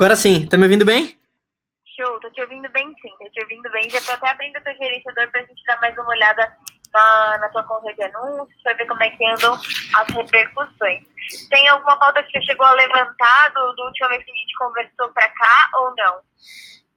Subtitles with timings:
[0.00, 1.14] Agora sim, tá me ouvindo bem?
[1.94, 3.90] Show, tô te ouvindo bem sim, tô te ouvindo bem.
[3.90, 6.56] Já tô até abrindo o teu gerenciador pra gente dar mais uma olhada
[6.90, 11.04] na, na tua conta de anúncios, pra ver como é que andam as repercussões.
[11.50, 14.58] Tem alguma pauta que você chegou a levantar do, do última vez que a gente
[14.58, 16.20] conversou pra cá ou não?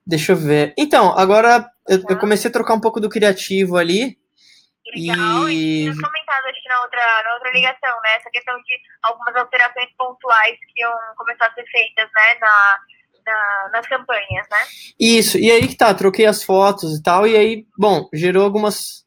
[0.07, 0.73] Deixa eu ver.
[0.77, 4.17] Então, agora eu, eu comecei a trocar um pouco do criativo ali.
[4.95, 8.15] Legal, e, e comentado acho que na outra, na outra ligação, né?
[8.15, 12.79] Essa questão de algumas alterações pontuais que iam começar a ser feitas, né, na,
[13.25, 14.65] na, nas campanhas, né?
[14.99, 19.03] Isso, e aí que tá, troquei as fotos e tal, e aí, bom, gerou algumas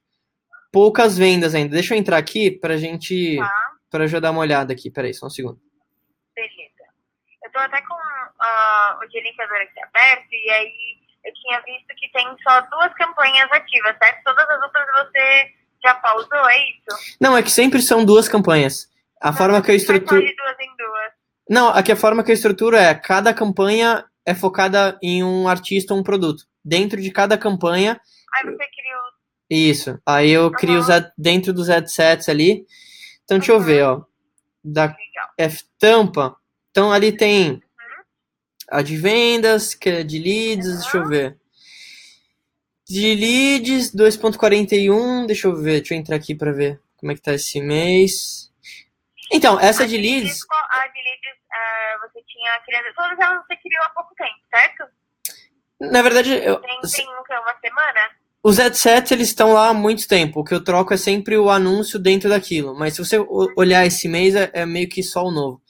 [0.77, 1.75] poucas vendas ainda.
[1.75, 3.39] Deixa eu entrar aqui pra gente.
[3.39, 3.67] Tá.
[3.89, 4.91] Pra eu dar uma olhada aqui.
[4.91, 5.59] Peraí, só um segundo.
[6.35, 6.85] Beleza.
[7.43, 10.73] Eu tô até com uh, o gerenciador aqui aberto, e aí
[11.25, 14.23] eu tinha visto que tem só duas campanhas ativas, certo?
[14.25, 15.55] Todas as outras você
[15.87, 17.17] já pausou, é isso?
[17.21, 18.89] Não, é que sempre são duas campanhas.
[19.21, 20.21] A Não, forma que eu estruturo.
[20.21, 21.13] Duas em duas.
[21.49, 25.95] Não, aqui a forma que eu estruturo é cada campanha é focada em um artista
[25.95, 26.45] ou um produto.
[26.65, 28.01] Dentro de cada campanha.
[28.35, 29.17] Aí você cria os.
[29.49, 29.99] Isso.
[30.05, 30.51] Aí eu uhum.
[30.51, 32.67] crio os dentro dos headsets ali.
[33.25, 34.03] Então, deixa eu ver, ó.
[34.63, 34.95] Da
[35.39, 36.37] F Tampa.
[36.71, 37.61] Então, ali tem uhum.
[38.69, 40.79] a de vendas, que é de leads, uhum.
[40.81, 41.39] deixa eu ver.
[42.89, 47.21] De leads, 2.41, deixa eu ver, deixa eu entrar aqui para ver como é que
[47.21, 48.53] tá esse mês.
[49.33, 50.41] Então, essa a de leads...
[50.71, 54.85] A de leads, uh, você tinha criado, todas elas você criou há pouco tempo, certo?
[55.81, 56.61] Na verdade, eu...
[56.61, 58.01] Tem, tem um, uma semana?
[58.41, 60.39] Os headsets, eles estão lá há muito tempo.
[60.39, 62.79] O que eu troco é sempre o anúncio dentro daquilo.
[62.79, 63.19] Mas se você
[63.57, 65.61] olhar esse mês, é, é meio que só o novo.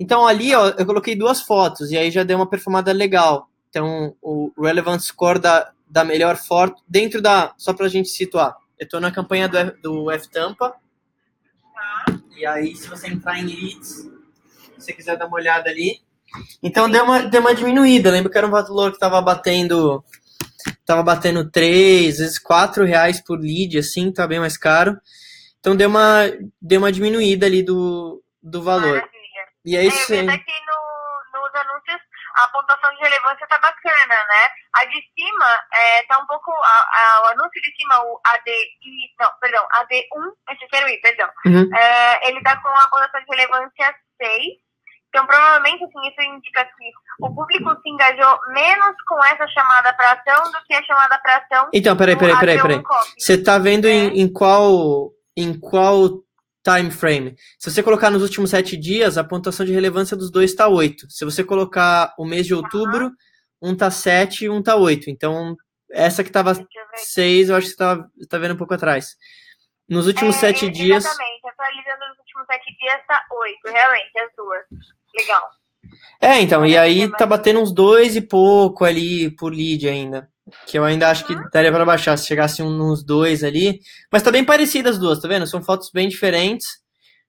[0.00, 3.48] Então, ali, ó, eu coloquei duas fotos e aí já deu uma perfumada legal.
[3.70, 7.54] Então, o Relevant Score da, da melhor foto dentro da.
[7.56, 8.56] Só para a gente situar.
[8.78, 10.74] Eu estou na campanha do, F, do F Tampa.
[12.36, 16.00] E aí, se você entrar em leads, se você quiser dar uma olhada ali.
[16.62, 18.10] Então deu uma, deu uma diminuída.
[18.10, 20.04] Lembra que era um valor que estava batendo.
[20.84, 24.98] Tava batendo 3, vezes 4 reais por lead, assim, tá bem mais caro.
[25.60, 26.24] Então deu uma,
[26.60, 28.96] deu uma diminuída ali do, do valor.
[28.96, 29.16] Maravilha.
[29.64, 30.28] E aí, é, sim.
[30.28, 30.75] aqui no,
[32.36, 34.50] a pontuação de relevância está bacana, né?
[34.74, 35.48] A de cima
[36.00, 36.50] está é, um pouco.
[36.52, 39.14] A, a, o anúncio de cima, o ADI.
[39.18, 41.28] Não, perdão, AD1, esse quero ir, perdão.
[41.46, 41.74] Uhum.
[41.74, 44.66] É, ele está com a pontuação de relevância 6.
[45.08, 46.90] Então, provavelmente, assim, isso indica que
[47.22, 51.36] o público se engajou menos com essa chamada para ação do que a chamada para
[51.38, 51.70] ação.
[51.72, 52.82] Então, peraí, peraí, peraí, peraí.
[53.16, 53.92] Você está vendo é.
[53.92, 56.22] em, em qual em qual
[56.66, 57.36] time frame.
[57.58, 61.08] Se você colocar nos últimos sete dias, a pontuação de relevância dos dois está 8.
[61.08, 63.12] Se você colocar o mês de outubro,
[63.62, 65.08] um está 7 e um está 8.
[65.08, 65.56] Então,
[65.92, 66.54] essa que estava
[66.94, 69.16] 6, eu acho que você está tá vendo um pouco atrás.
[69.88, 71.04] Nos últimos é, sete dias.
[71.04, 74.64] Exatamente, atualizando nos últimos sete dias está 8, realmente, as duas.
[75.16, 75.50] Legal.
[76.20, 80.28] É, então, e aí tá batendo uns dois e pouco ali por lead ainda.
[80.66, 83.80] Que eu ainda acho que daria para baixar se chegasse um nos dois ali.
[84.12, 85.46] Mas tá bem parecida as duas, tá vendo?
[85.46, 86.66] São fotos bem diferentes,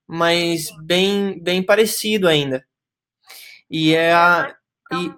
[0.08, 2.64] mas bem, bem parecido ainda.
[3.70, 4.56] E é a.
[4.94, 5.12] E,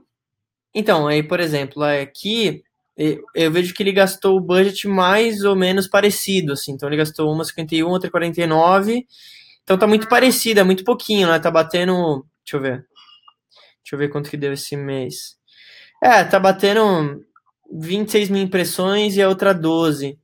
[0.74, 2.64] então, aí, por exemplo, aqui
[3.34, 6.74] eu vejo que ele gastou o budget mais ou menos parecido, assim.
[6.74, 9.06] Então ele gastou uma 51, outra 49.
[9.64, 11.40] Então tá muito parecido, é muito pouquinho, né?
[11.40, 12.26] Tá batendo.
[12.44, 12.86] Deixa eu ver.
[13.81, 15.38] Deixa eu ver quanto que deu esse mês.
[16.04, 17.26] É, tá batendo
[17.72, 20.19] 26 mil impressões e a outra 12.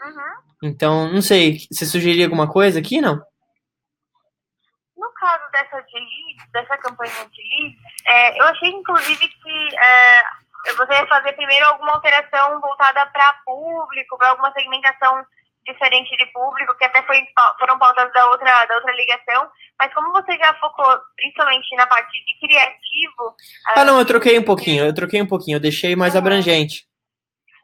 [0.00, 0.68] Uhum.
[0.68, 3.16] Então, não sei, você sugeriria alguma coisa aqui, não?
[4.96, 10.22] No caso dessa de leads, dessa campanha de leads, é, eu achei inclusive que é,
[10.76, 15.24] você ia fazer primeiro alguma alteração voltada para público, para alguma segmentação
[15.66, 17.22] diferente de público, que até foi,
[17.58, 19.48] foram pautas da outra, da outra ligação,
[19.78, 23.36] mas como você já focou principalmente na parte de criativo.
[23.76, 26.87] Ah, não, eu troquei um pouquinho, eu troquei um pouquinho, eu deixei mais abrangente.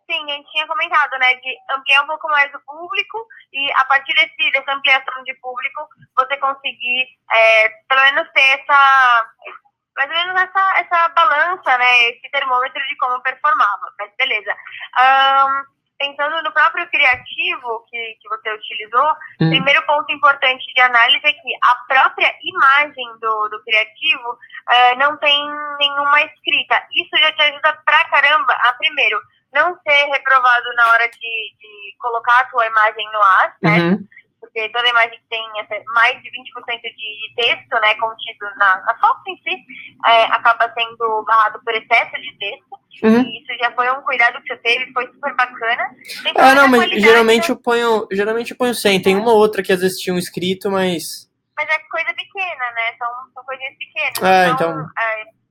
[0.06, 3.84] Sim, a gente tinha comentado, né, de ampliar um pouco mais o público e a
[3.86, 9.30] partir desse, dessa ampliação de público, você conseguir, é, pelo menos ter essa,
[9.96, 14.54] mais ou menos essa, essa balança, né, esse termômetro de como performava, mas beleza.
[15.00, 19.50] Um, pensando no próprio criativo que, que você utilizou, hum.
[19.50, 25.16] primeiro ponto importante de análise é que a própria imagem do, do criativo uh, não
[25.16, 26.82] tem nenhuma escrita.
[26.92, 29.20] Isso já te ajuda pra caramba a, primeiro,
[29.54, 33.78] não ser reprovado na hora de, de colocar a tua imagem no ar, né?
[33.78, 34.08] Uhum.
[34.40, 35.42] Porque toda imagem que tem
[35.94, 39.64] mais de 20% de, de texto, né, contido na, na foto em si,
[40.06, 42.84] é, acaba sendo barrado por excesso de texto.
[43.02, 43.22] Uhum.
[43.22, 45.90] E isso já foi um cuidado que você teve, foi super bacana.
[46.36, 49.02] É, não, mas geralmente eu ponho, geralmente eu ponho 100.
[49.02, 51.30] Tem uma outra que às vezes tinha um escrito, mas...
[51.56, 52.94] Mas é coisa pequena, né?
[52.98, 54.22] São, são coisinhas pequenas.
[54.22, 54.70] É, então...
[54.72, 54.90] então...
[54.98, 55.43] É,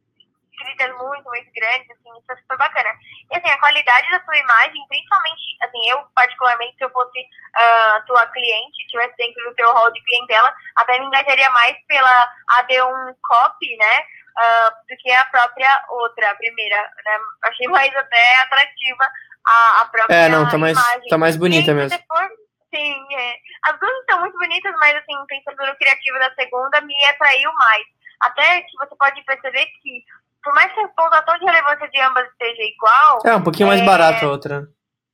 [0.63, 2.89] escritas muito, muito é super bacana.
[3.31, 8.05] E assim, a qualidade da sua imagem, principalmente, assim, eu particularmente, se eu fosse uh,
[8.05, 13.15] tua cliente, estivesse dentro do teu hall de clientela, até me engajaria mais pela AD1
[13.23, 13.99] Copy, né?
[14.33, 17.19] Uh, do que a própria outra, a primeira, né?
[17.43, 19.11] Achei mais até atrativa
[19.45, 21.09] a, a própria É, não, tá mais, imagem.
[21.09, 21.99] tá mais bonita E, mesmo.
[22.07, 22.29] For,
[22.73, 23.35] sim, é.
[23.65, 27.85] As duas estão muito bonitas, mas assim, pensando no criativo da segunda, me atraiu mais.
[28.21, 30.03] Até que você pode perceber que,
[30.43, 33.81] por mais que a pontuação de relevância de ambas esteja igual, É, um pouquinho mais
[33.81, 33.85] É.
[33.85, 34.67] barato a outra.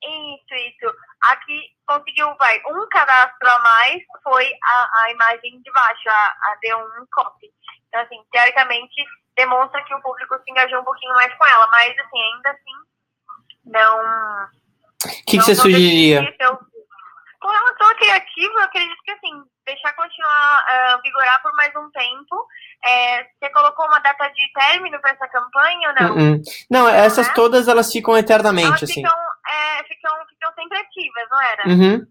[0.03, 0.95] isso, isso.
[1.31, 6.57] Aqui conseguiu, vai, um cadastro a mais foi a, a imagem de baixo, a, a
[6.63, 7.47] D1 copy.
[7.87, 9.03] Então, assim, teoricamente,
[9.35, 12.71] demonstra que o público se engajou um pouquinho mais com ela, mas, assim, ainda assim,
[13.65, 14.45] não...
[15.05, 16.35] O que, que você sugeriria?
[16.39, 16.59] eu-
[17.39, 21.89] Com relação ao criativo, eu acredito que, assim, deixar continuar ah, vigorar por mais um
[21.91, 22.47] tempo.
[22.85, 26.17] É, você colocou uma data de término para essa campanha ou não?
[26.17, 27.33] Hum, Não, essas né?
[27.33, 29.01] todas elas ficam eternamente, Elas assim.
[29.01, 31.67] ficam, é, ficam, ficam sempre ativas, não era?
[31.67, 32.07] Uhum.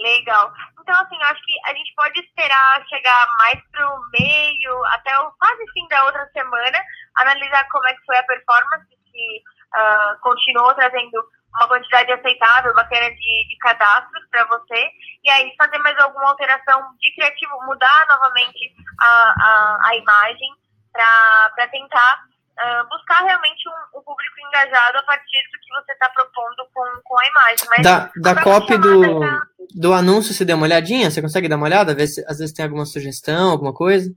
[0.00, 0.52] Legal.
[0.80, 5.30] Então, assim, eu acho que a gente pode esperar chegar mais pro meio, até o
[5.32, 6.78] quase fim da outra semana,
[7.16, 9.42] analisar como é que foi a performance, se
[9.74, 11.24] ah, continuou trazendo
[11.56, 14.90] uma quantidade aceitável, bacana de, de cadastros para você,
[15.24, 20.48] e aí fazer mais alguma alteração de criativo, mudar novamente a, a, a imagem
[20.92, 22.24] para tentar
[22.58, 27.00] ah, buscar realmente um, um público engajado a partir do que você está propondo com,
[27.04, 27.68] com a imagem.
[27.70, 29.42] Mas Da, da copy chamada do, já-
[29.74, 31.10] do anúncio, você deu uma olhadinha?
[31.10, 31.94] Você consegue dar uma olhada?
[31.94, 34.10] Ver se às vezes tem alguma sugestão, alguma coisa?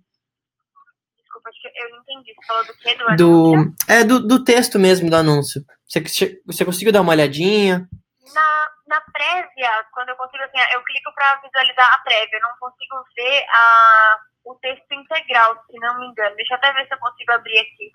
[1.18, 2.34] Desculpa, acho que eu não entendi.
[2.34, 2.96] Você falou do quê?
[2.96, 5.62] Do, Do, é, do, do texto mesmo do anúncio.
[5.88, 7.88] Você, você conseguiu dar uma olhadinha?
[8.34, 12.38] Na, na prévia, quando eu consigo, assim, eu clico para visualizar a prévia.
[12.38, 16.36] Eu não consigo ver a, o texto integral, se não me engano.
[16.36, 17.92] Deixa eu até ver se eu consigo abrir aqui.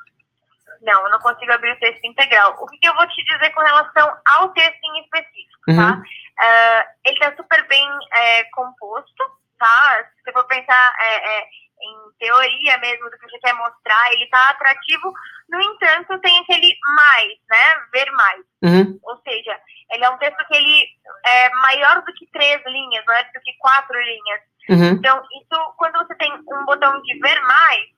[0.82, 2.56] Não, eu não consigo abrir o texto integral.
[2.60, 5.72] O que, que eu vou te dizer com relação ao texto em específico, tá?
[5.72, 6.02] Uhum.
[6.38, 9.24] Ah, ele tá super bem é, composto,
[9.58, 10.04] tá?
[10.16, 11.48] Se você for pensar é, é,
[11.82, 15.12] em teoria mesmo do que você quer mostrar, ele tá atrativo.
[15.48, 17.74] No entanto, tem aquele mais, né?
[17.92, 18.40] Ver mais.
[18.62, 18.98] Uhum.
[19.02, 19.58] Ou seja,
[19.92, 20.86] ele é um texto que ele
[21.26, 24.40] é maior do que três linhas, maior do que quatro linhas.
[24.68, 24.98] Uhum.
[24.98, 27.96] Então, isso, quando você tem um botão de ver mais,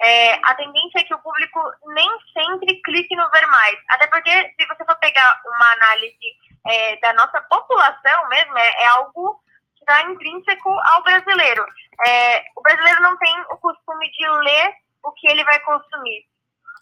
[0.00, 1.60] é, a tendência é que o público
[1.94, 3.76] nem sempre clique no ver mais.
[3.90, 6.36] Até porque, se você for pegar uma análise
[6.66, 9.40] é, da nossa população mesmo, é, é algo
[9.84, 11.64] está intrínseco ao brasileiro.
[12.06, 16.24] É, o brasileiro não tem o costume de ler o que ele vai consumir.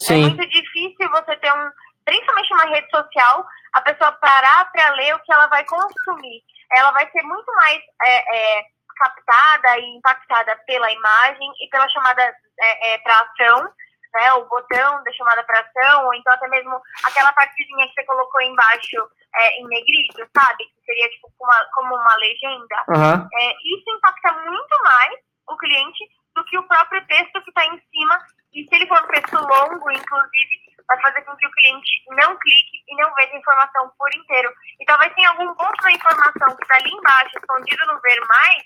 [0.01, 0.21] É Sim.
[0.21, 1.71] muito difícil você ter um,
[2.05, 6.41] principalmente uma rede social, a pessoa parar para ler o que ela vai consumir.
[6.71, 8.65] Ela vai ser muito mais é, é,
[8.97, 13.69] captada e impactada pela imagem e pela chamada é, para ação,
[14.13, 14.33] né?
[14.33, 18.41] O botão da chamada para ação, ou então até mesmo aquela partezinha que você colocou
[18.41, 18.97] embaixo
[19.35, 20.65] é, em negrito, sabe?
[20.65, 22.83] Que seria tipo uma, como uma legenda.
[22.89, 23.27] Aham.
[23.33, 26.03] É, isso impacta muito mais o cliente
[26.35, 28.19] do que o próprio texto que está em cima.
[28.53, 32.37] E se ele for um texto longo, inclusive, vai fazer com que o cliente não
[32.37, 34.53] clique e não veja a informação por inteiro.
[34.79, 38.63] E talvez tenha algum ponto da informação que está ali embaixo, escondido no ver mais,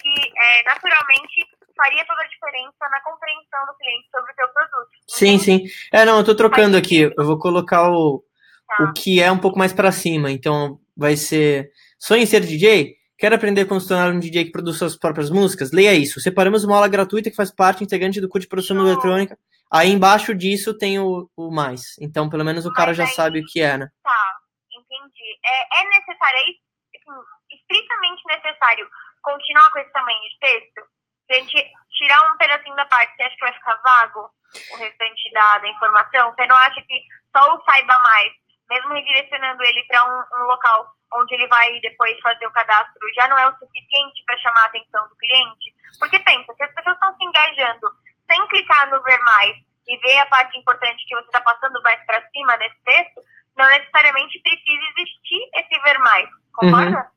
[0.00, 1.48] que é, naturalmente
[1.82, 4.90] faria toda a diferença na compreensão do cliente sobre o seu produto.
[5.08, 5.68] Sim, Entende?
[5.68, 5.88] sim.
[5.92, 7.10] É, não, eu tô trocando aqui.
[7.16, 8.22] Eu vou colocar o,
[8.68, 8.84] Tá.
[8.84, 10.30] o que é um pouco mais pra cima.
[10.30, 11.70] Então, vai ser.
[11.98, 12.94] Sonha em ser DJ?
[13.18, 15.72] Quer aprender como se tornar um DJ que produz suas próprias músicas?
[15.72, 16.20] Leia isso.
[16.20, 19.36] Separamos uma aula gratuita que faz parte integrante do curso de produção eletrônica.
[19.72, 21.96] Aí embaixo disso tem o, o mais.
[22.00, 23.88] Então, pelo menos o cara Mas já aí- sabe o que é, né?
[24.02, 24.36] Tá,
[24.72, 25.30] entendi.
[25.44, 26.40] É, é necessário, é
[26.96, 27.20] assim,
[27.52, 28.88] estritamente necessário
[29.22, 30.80] continuar com esse tamanho de texto?
[31.30, 34.30] Se a gente tirar um pedacinho da parte, você acha que vai ficar vago
[34.72, 36.34] o restante da, da informação?
[36.34, 37.00] Você não acha que
[37.36, 38.32] só o saiba mais,
[38.68, 43.28] mesmo redirecionando ele para um, um local onde ele vai depois fazer o cadastro, já
[43.28, 45.72] não é o suficiente para chamar a atenção do cliente?
[46.00, 47.86] Porque pensa, se as pessoas estão se engajando
[48.28, 49.56] sem clicar no ver mais
[49.86, 53.22] e ver a parte importante que você está passando mais para cima nesse texto,
[53.56, 56.28] não necessariamente precisa existir esse ver mais.
[56.54, 57.08] Concorda?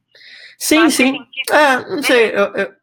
[0.59, 1.13] Sim, Faz sim.
[1.17, 1.53] sentido?
[1.55, 2.29] É, não sei.
[2.31, 2.82] Eu, eu-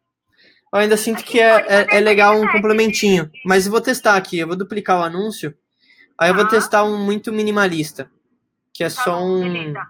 [0.73, 3.29] eu ainda sinto que é, é, é legal um complementinho.
[3.45, 4.39] Mas eu vou testar aqui.
[4.39, 5.53] Eu vou duplicar o anúncio.
[6.17, 8.09] Aí eu vou testar um muito minimalista.
[8.73, 9.41] Que é Tá só um.
[9.41, 9.87] beleza.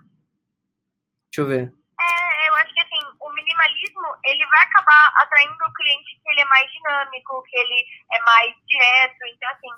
[1.29, 1.73] Deixa eu ver.
[1.99, 6.41] É, eu acho que assim, o minimalismo, ele vai acabar atraindo o cliente que ele
[6.41, 9.21] é mais dinâmico, que ele é mais direto.
[9.33, 9.69] Então, assim,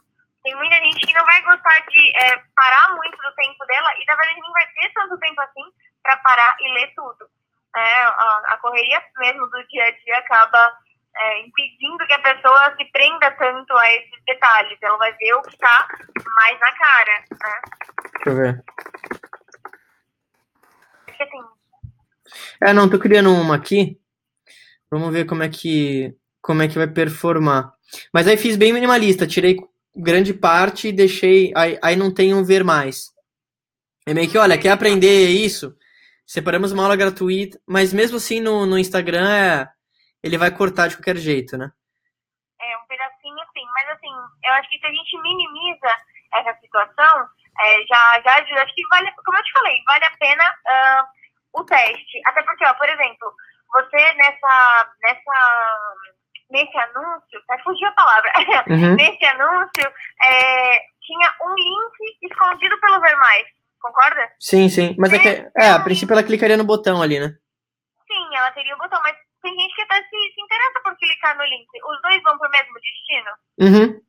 [0.44, 4.06] tem muita gente que não vai gostar de é, parar muito do tempo dela e,
[4.06, 5.64] na verdade, nem vai ter tanto tempo assim
[6.02, 7.28] para parar e ler tudo.
[7.76, 10.78] É, a, a correria mesmo do dia a dia acaba
[11.16, 14.78] é, impedindo que a pessoa se prenda tanto a esses detalhes.
[14.82, 15.88] Ela vai ver o que está
[16.36, 17.62] mais na cara, né?
[18.14, 18.64] Deixa eu ver.
[22.62, 24.00] É, não, tô criando uma aqui.
[24.90, 27.74] Vamos ver como é que como é que vai performar.
[28.14, 29.58] Mas aí fiz bem minimalista, tirei
[29.96, 31.54] grande parte e deixei.
[31.56, 33.12] Aí, aí não tem um ver mais.
[34.06, 35.76] É meio que, olha, quer aprender isso?
[36.26, 39.70] Separamos uma aula gratuita, mas mesmo assim no, no Instagram é,
[40.24, 41.72] ele vai cortar de qualquer jeito, né?
[42.64, 44.14] é um pedacinho assim, mas assim,
[44.44, 45.98] eu acho que se a gente minimiza
[46.34, 47.28] essa situação,
[47.60, 48.64] é, já, já ajuda.
[48.64, 51.08] Acho que vale, como eu te falei, vale a pena ah,
[51.54, 52.22] o teste.
[52.26, 53.34] Até porque, ó, por exemplo,
[53.72, 56.08] você nessa, nessa,
[56.50, 58.32] nesse anúncio, até fugiu a palavra,
[58.68, 58.96] Uhum.
[58.96, 63.48] nesse anúncio, é, tinha um link escondido pelo Ver Mais,
[63.80, 64.32] concorda?
[64.40, 64.96] Sim, sim.
[64.98, 67.36] Mas é que, é, a princípio ela clicaria no botão ali, né?
[68.08, 71.38] Sim, ela teria o botão, mas tem gente que até se, se interessa por clicar
[71.38, 71.68] no link.
[71.76, 73.32] Os dois vão pro mesmo destino?
[73.60, 74.02] Uhum.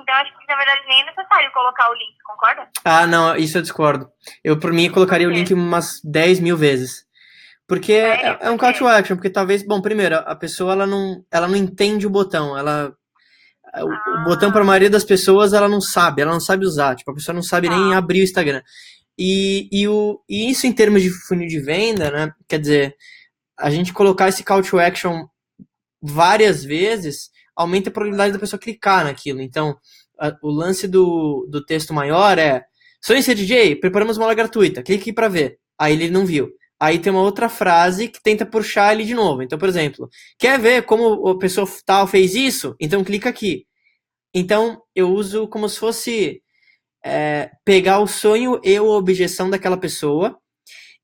[0.00, 2.68] Então acho que na verdade nem é necessário colocar o link, concorda?
[2.84, 4.08] Ah, não, isso eu discordo.
[4.44, 7.04] Eu, por mim, colocaria o link umas 10 mil vezes.
[7.66, 8.38] Porque é, Sério?
[8.42, 11.56] é um call to action, porque talvez, bom, primeiro, a pessoa ela não, ela não
[11.56, 12.94] entende o botão, ela
[13.82, 16.94] o, o botão para a maioria das pessoas ela não sabe, ela não sabe usar,
[16.94, 17.98] tipo, a pessoa não sabe nem Ah.
[17.98, 18.62] abrir o Instagram.
[19.18, 22.32] E, e, o, e isso em termos de funil de venda, né?
[22.48, 22.96] Quer dizer,
[23.58, 25.26] a gente colocar esse call to action
[26.02, 29.40] várias vezes aumenta a probabilidade da pessoa clicar naquilo.
[29.40, 29.76] Então,
[30.18, 32.64] a- o lance do, do texto maior é:
[33.02, 33.76] Sonho ser DJ?
[33.76, 35.58] Preparamos uma aula gratuita, clique aqui para ver.
[35.78, 36.50] Aí ele não viu.
[36.80, 39.42] Aí tem uma outra frase que tenta puxar ele de novo.
[39.42, 40.08] Então, por exemplo,
[40.38, 42.76] quer ver como a pessoa tal fez isso?
[42.80, 43.64] Então clica aqui.
[44.34, 46.42] Então eu uso como se fosse
[47.04, 50.38] é, pegar o sonho e a objeção daquela pessoa.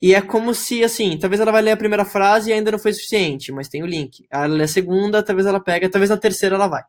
[0.02, 2.78] E é como se, assim, talvez ela vai ler a primeira frase e ainda não
[2.78, 4.26] foi suficiente, mas tem o link.
[4.28, 6.82] Ela lê a segunda, talvez ela pega, talvez na terceira ela vai.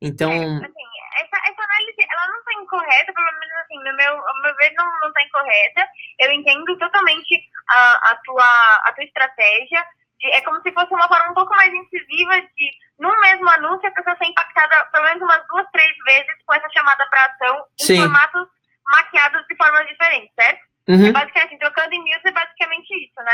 [0.00, 0.86] Então, Assim,
[1.20, 4.72] essa, essa análise, ela não tá incorreta, pelo menos assim, no meu, ao meu ver,
[4.78, 5.86] não, não tá incorreta.
[6.18, 7.38] Eu entendo totalmente
[7.68, 9.84] a, a, tua, a tua estratégia.
[10.18, 13.86] De, é como se fosse uma forma um pouco mais incisiva de, no mesmo anúncio,
[13.86, 17.64] a pessoa ser impactada pelo menos umas duas, três vezes com essa chamada para ação
[17.78, 17.96] em Sim.
[18.00, 18.48] formatos
[18.86, 20.69] maquiados de formas diferentes, certo?
[20.94, 21.06] Uhum.
[21.06, 23.32] É basicamente, trocando em miúdos é basicamente isso, né?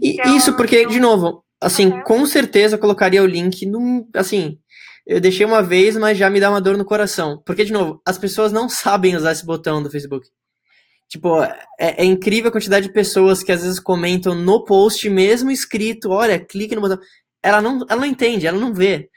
[0.00, 2.02] E Então, isso porque, de novo, assim, Uhum.
[2.02, 4.58] com certeza eu colocaria o link num, assim,
[5.06, 7.42] eu deixei uma vez, mas já me dá uma dor no coração.
[7.44, 10.26] Porque, de novo, as pessoas não sabem usar esse botão do Facebook.
[11.08, 15.50] Tipo, é, é incrível a quantidade de pessoas que às vezes comentam no post mesmo
[15.50, 16.98] escrito, olha, clique no botão.
[17.42, 19.10] Ela não, ela não entende, ela não vê.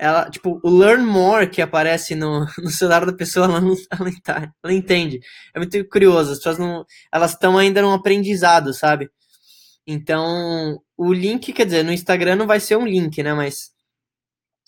[0.00, 4.10] Ela, tipo, o learn more que aparece no, no celular da pessoa, ela não, ela,
[4.10, 5.20] não tá- ela entende.
[5.54, 9.10] É muito curioso, as pessoas não, elas estão ainda num aprendizado, sabe?
[9.86, 13.34] Então, o link, quer dizer, no Instagram não vai ser um link, né?
[13.34, 13.70] Mas,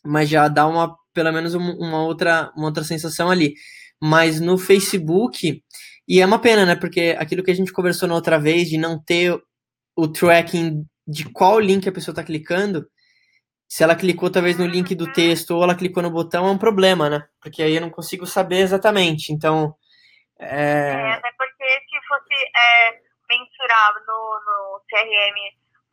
[0.04, 3.54] mas já dá uma, pelo menos um- uma outra, uma outra sensação ali.
[4.00, 5.62] Mas no Facebook,
[6.08, 6.76] e é uma pena, né?
[6.76, 9.38] Porque aquilo que a gente conversou na outra vez, de não ter
[9.96, 12.86] o tracking de qual link a pessoa está clicando,
[13.72, 16.58] se ela clicou talvez no link do texto ou ela clicou no botão, é um
[16.58, 17.26] problema, né?
[17.40, 19.32] Porque aí eu não consigo saber exatamente.
[19.32, 19.74] Então,
[20.38, 23.00] É, é, até porque se fosse é,
[23.30, 25.38] mensurar no, no CRM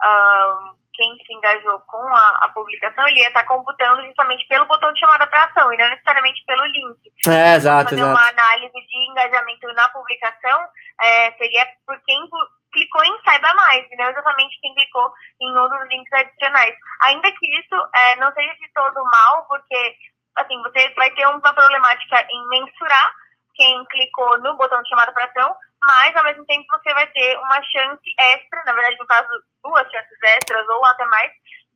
[0.01, 4.91] ahn, quem se engajou com a, a publicação, ele ia estar computando justamente pelo botão
[4.91, 6.99] de chamada para ação e não necessariamente pelo link.
[7.29, 8.11] é exato, Fazer exato.
[8.11, 10.67] uma análise de engajamento na publicação
[11.01, 12.27] é, seria por quem
[12.71, 15.11] clicou em Saiba Mais, e não exatamente quem clicou
[15.41, 16.75] em outros links adicionais.
[17.03, 19.95] Ainda que isso é, não seja de todo mal, porque
[20.35, 23.13] assim, você vai ter uma problemática em mensurar
[23.55, 27.37] quem clicou no botão de chamada para ação, mas ao mesmo tempo você vai ter
[27.39, 29.29] uma chance extra, na verdade, no caso,
[29.63, 31.31] duas chances extras ou até mais,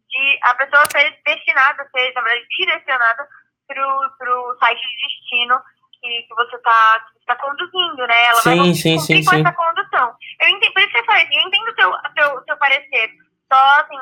[0.09, 3.27] de a pessoa ser destinada, ser, na verdade, direcionada
[3.67, 5.61] para o site de destino
[6.03, 8.23] que, que você está tá conduzindo, né?
[8.25, 9.41] Ela vai Sim, conseguir sim, sim, com sim.
[9.41, 10.13] essa condução.
[10.41, 13.09] Eu entendo, por isso que eu falei assim, eu entendo o teu, teu, teu parecer.
[13.51, 13.97] Só, assim,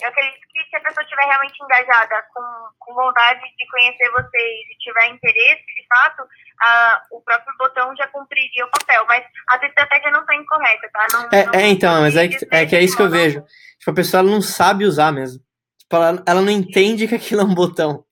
[0.00, 2.42] eu acredito que se a pessoa estiver realmente engajada, com,
[2.78, 6.22] com vontade de conhecer vocês e tiver interesse, de fato,
[6.62, 9.04] ah, o próprio botão já cumpriria o papel.
[9.08, 11.06] Mas a estratégia não está incorreta, tá?
[11.12, 13.42] Não, É, não é, então, mas é que, é que é isso que eu vejo.
[13.78, 15.42] Tipo, a pessoa não sabe usar mesmo.
[15.78, 18.04] Tipo, ela, ela não entende que aquilo é um botão.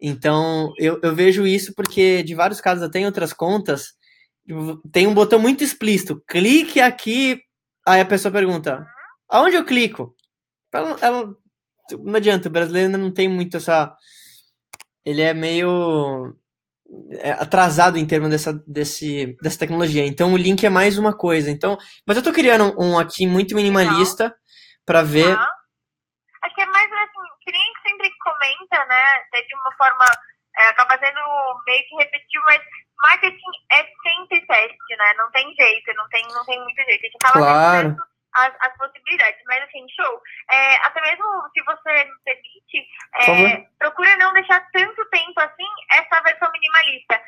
[0.00, 3.94] Então, eu, eu vejo isso porque, de vários casos, até em outras contas,
[4.92, 6.22] tem um botão muito explícito.
[6.26, 7.40] Clique aqui.
[7.86, 8.86] Aí a pessoa pergunta:
[9.28, 10.14] aonde eu clico?
[10.72, 11.34] Ela, ela-
[12.04, 13.94] não adianta, o brasileiro ainda não tem muito essa.
[15.04, 16.34] Ele é meio
[17.12, 20.06] é, atrasado em termos dessa, desse, dessa tecnologia.
[20.06, 21.50] Então o link é mais uma coisa.
[21.50, 21.76] Então,
[22.06, 24.34] mas eu tô criando um aqui muito minimalista
[24.84, 25.34] para ver.
[25.34, 25.48] Tá?
[26.44, 28.10] Acho que é mais assim, que nem sempre
[28.48, 29.04] comenta, né?
[29.26, 30.04] Até de uma forma,
[30.56, 31.20] é, acaba sendo
[31.66, 32.62] meio que repetitivo, mas
[33.02, 35.14] marketing é sempre teste, né?
[35.16, 37.00] Não tem jeito, não tem, não tem muito jeito.
[37.00, 37.96] A gente acaba Claro.
[38.34, 39.40] as, as possibilidades.
[39.46, 40.22] Mas assim, show.
[40.50, 46.20] É, até mesmo se você me permite, é, procura não deixar tanto tempo assim essa
[46.22, 47.20] versão minimalista.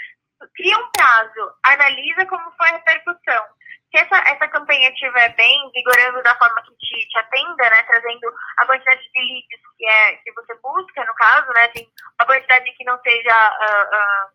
[0.57, 3.45] Cria um prazo, analisa como foi a repercussão.
[3.91, 8.33] Se essa, essa campanha estiver bem, vigorando da forma que te, te atenda, né, trazendo
[8.59, 11.87] a quantidade de leads que, é, que você busca, no caso, né, assim,
[12.21, 14.29] uma quantidade que não seja ah, ah,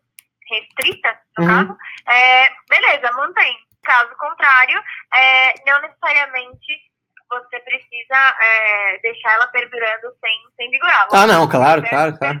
[0.50, 1.50] restrita, no Uhum.
[1.68, 3.56] caso, é, beleza, mantém.
[3.82, 4.82] Caso contrário,
[5.14, 6.86] é, não necessariamente
[7.28, 11.08] você precisa é, deixar ela perdurando sem, sem vigorar.
[11.12, 12.34] Ah, não, claro, claro, claro.
[12.34, 12.40] né?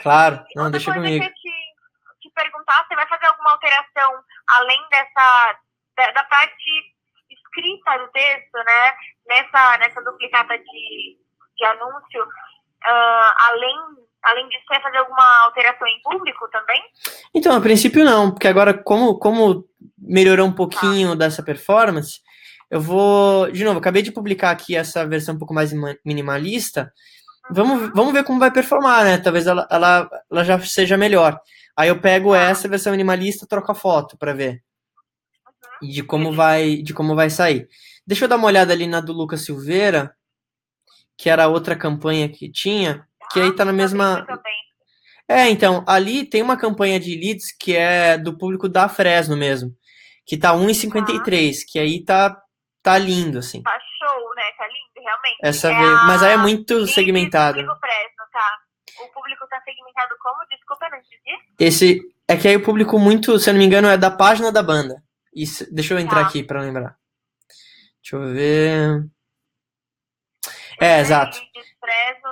[0.00, 0.44] Claro.
[0.56, 1.24] Não, deixa comigo.
[1.24, 1.50] que eu te,
[2.20, 4.12] te perguntar, você vai fazer alguma alteração
[4.48, 5.58] além dessa
[5.96, 6.70] da, da parte
[7.30, 8.92] escrita do texto, né?
[9.28, 11.18] Nessa, nessa duplicata de,
[11.56, 12.26] de anúncio,
[12.84, 13.76] ah, além,
[14.22, 16.82] além disso, você vai fazer alguma alteração em público também?
[17.34, 19.64] Então, a princípio não, porque agora, como, como
[19.98, 22.20] melhorou um pouquinho dessa performance,
[22.70, 23.50] eu vou.
[23.50, 26.92] De novo, acabei de publicar aqui essa versão um pouco mais ima- minimalista.
[27.50, 29.18] Vamos, vamos ver como vai performar, né?
[29.18, 31.38] Talvez ela, ela, ela já seja melhor.
[31.76, 34.62] Aí eu pego essa versão minimalista, troco a foto pra ver
[35.82, 37.68] de como vai, de como vai sair.
[38.06, 40.14] Deixa eu dar uma olhada ali na do Lucas Silveira,
[41.16, 44.26] que era a outra campanha que tinha, que aí tá na mesma,
[45.28, 49.70] é, então, ali tem uma campanha de leads que é do público da Fresno mesmo,
[50.26, 52.36] que tá 1,53, que aí tá,
[52.82, 53.62] tá lindo, assim.
[53.62, 54.42] Tá show, né?
[54.58, 55.38] Tá lindo, realmente.
[55.42, 57.54] Essa É vez, mas aí é a muito segmentado.
[57.54, 58.58] Fresno, tá?
[59.02, 60.46] O público tá segmentado como?
[60.50, 61.54] Desculpa, não entendi.
[61.58, 64.52] Esse, é que aí o público muito, se eu não me engano, é da página
[64.52, 65.02] da banda.
[65.34, 66.26] Isso, deixa eu entrar Tá.
[66.28, 66.96] aqui pra lembrar.
[68.02, 69.06] Deixa eu ver.
[70.80, 71.38] É, exato.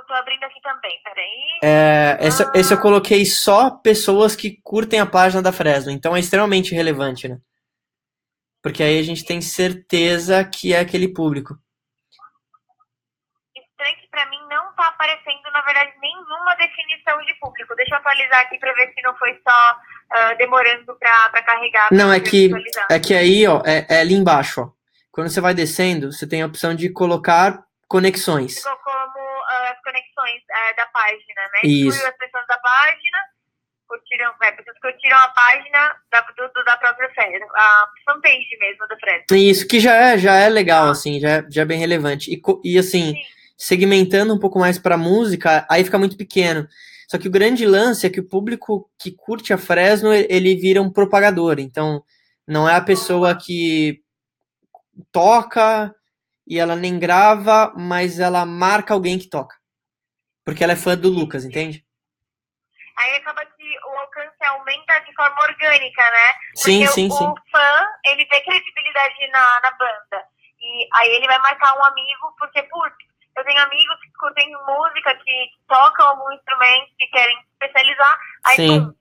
[0.07, 1.61] Tô abrindo aqui também, peraí.
[1.63, 2.51] É, esse, Ah.
[2.55, 7.29] esse eu coloquei só pessoas que curtem a página da Fresno, então é extremamente relevante,
[7.29, 7.39] né?
[8.61, 11.55] Porque aí a gente tem certeza que é aquele público.
[13.57, 17.75] Estranho que pra mim não tá aparecendo, na verdade, nenhuma definição de público.
[17.77, 21.89] Deixa eu atualizar aqui pra ver se não foi só ah, demorando pra carregar.
[21.93, 22.51] Não, é que,
[22.91, 24.81] é que aí, ó, é, é ali embaixo, ó.
[25.13, 28.59] Quando você vai descendo, você tem a opção de colocar conexões.
[28.59, 31.61] Ficou como ah, as conexões ah, da página, né?
[31.65, 32.07] Isso.
[32.07, 33.19] As pessoas da página,
[33.89, 38.87] curtiram, é, pessoas que curtiram a página da, do, da própria Fresno, a fanpage mesmo
[38.89, 39.37] do Fresno.
[39.37, 42.33] Isso, que já é, já é legal, assim, já é, já é bem relevante.
[42.33, 43.23] E, e assim, Sim.
[43.59, 46.69] segmentando um pouco mais pra música, aí fica muito pequeno.
[47.11, 50.81] Só que o grande lance é que o público que curte a Fresno, ele vira
[50.81, 51.59] um propagador.
[51.59, 52.05] Então,
[52.47, 54.01] não é a pessoa que
[55.11, 55.93] toca
[56.47, 59.57] e ela nem grava, mas ela marca alguém que toca.
[60.45, 61.85] Porque ela é fã do Lucas, entende?
[62.97, 66.33] Aí acaba que o alcance aumenta de forma orgânica, né?
[66.55, 67.25] Sim, Porque sim, o, sim.
[67.25, 70.25] o fã, ele vê credibilidade na, na banda.
[70.61, 73.10] E aí ele vai marcar um amigo, porque, putz,
[73.41, 78.19] eu tenho amigos que curtem música, que, que tocam algum instrumento, que querem especializar.
[78.47, 78.95] Aí, Sim.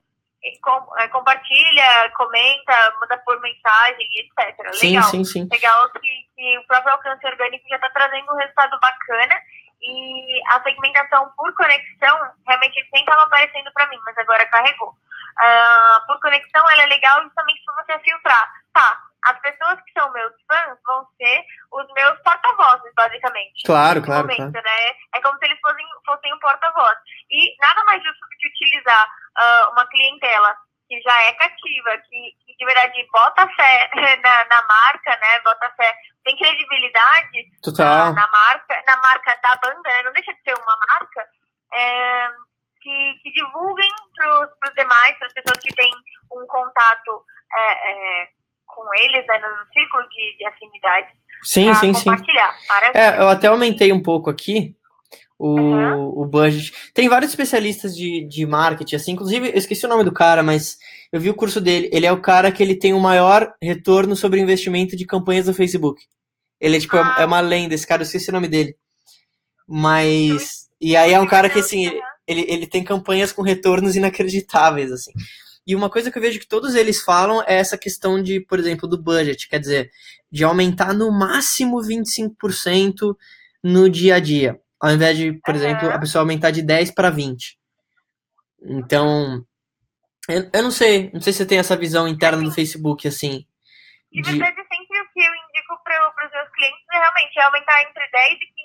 [0.44, 4.74] e com- é, compartilha, comenta, manda por mensagem, etc.
[4.74, 5.04] Sim, Legal.
[5.10, 5.48] sim, sim.
[5.52, 6.00] Legal que,
[6.36, 9.36] que o próprio alcance orgânico já está trazendo um resultado bacana
[9.82, 14.94] e a segmentação por conexão realmente sempre estava aparecendo para mim, mas agora carregou.
[15.42, 18.54] Ah, por conexão, ela é legal justamente para você filtrar.
[18.74, 23.64] Tá, as pessoas que são meus fãs vão ser os meus porta-vozes, basicamente.
[23.66, 24.68] Claro, claro, momento, claro.
[24.68, 24.96] né?
[25.14, 26.98] É como se eles fossem, fossem um porta-voz.
[27.30, 30.56] E nada mais justo do que utilizar ah, uma clientela
[30.88, 33.90] que já é cativa, que, que de verdade bota fé
[34.24, 35.40] na, na marca, né?
[35.44, 37.46] Bota fé, tem credibilidade
[37.78, 40.04] na, na marca, na marca da banda, né?
[40.04, 41.28] Não deixa de ser uma marca.
[41.74, 42.30] é,
[42.82, 45.92] que, que divulguem para os demais, para as pessoas que têm
[46.32, 47.26] um contato
[47.58, 48.30] é, é,
[48.84, 51.08] com eles, né, no círculo de, de afinidade,
[51.44, 52.04] Sim, sim, sim.
[52.06, 52.54] compartilhar.
[52.68, 53.02] Maravilha.
[53.02, 54.76] É, eu até aumentei um pouco aqui
[55.38, 56.22] o, Uhum.
[56.22, 56.74] o budget.
[56.94, 60.78] Tem vários especialistas de, de marketing, assim, inclusive, eu esqueci o nome do cara, mas
[61.14, 61.90] eu vi o curso dele.
[61.94, 65.54] Ele é o cara que ele tem o maior retorno sobre investimento de campanhas no
[65.54, 66.02] Facebook.
[66.60, 67.16] Ele é tipo, é- Ah.
[67.20, 68.76] é uma lenda, esse cara, eu esqueci o nome dele.
[69.68, 70.68] Mas.
[70.82, 74.92] E aí é um cara que, assim, ele, ele, ele tem campanhas com retornos inacreditáveis,
[74.92, 75.12] assim.
[75.70, 78.58] E uma coisa que eu vejo que todos eles falam é essa questão de, por
[78.58, 79.92] exemplo, do budget, quer dizer,
[80.32, 83.16] de aumentar no máximo 25%
[83.64, 85.58] no dia a dia, ao invés de, por Aham.
[85.64, 87.60] exemplo, a pessoa aumentar de 10 para 20.
[88.64, 89.46] Então,
[90.28, 93.46] eu, eu não sei, não sei se você tem essa visão interna do Facebook, assim,
[94.12, 94.32] De de...
[94.32, 98.40] verdade, sempre o que eu indico para os meus clientes é realmente aumentar entre 10%
[98.42, 98.59] e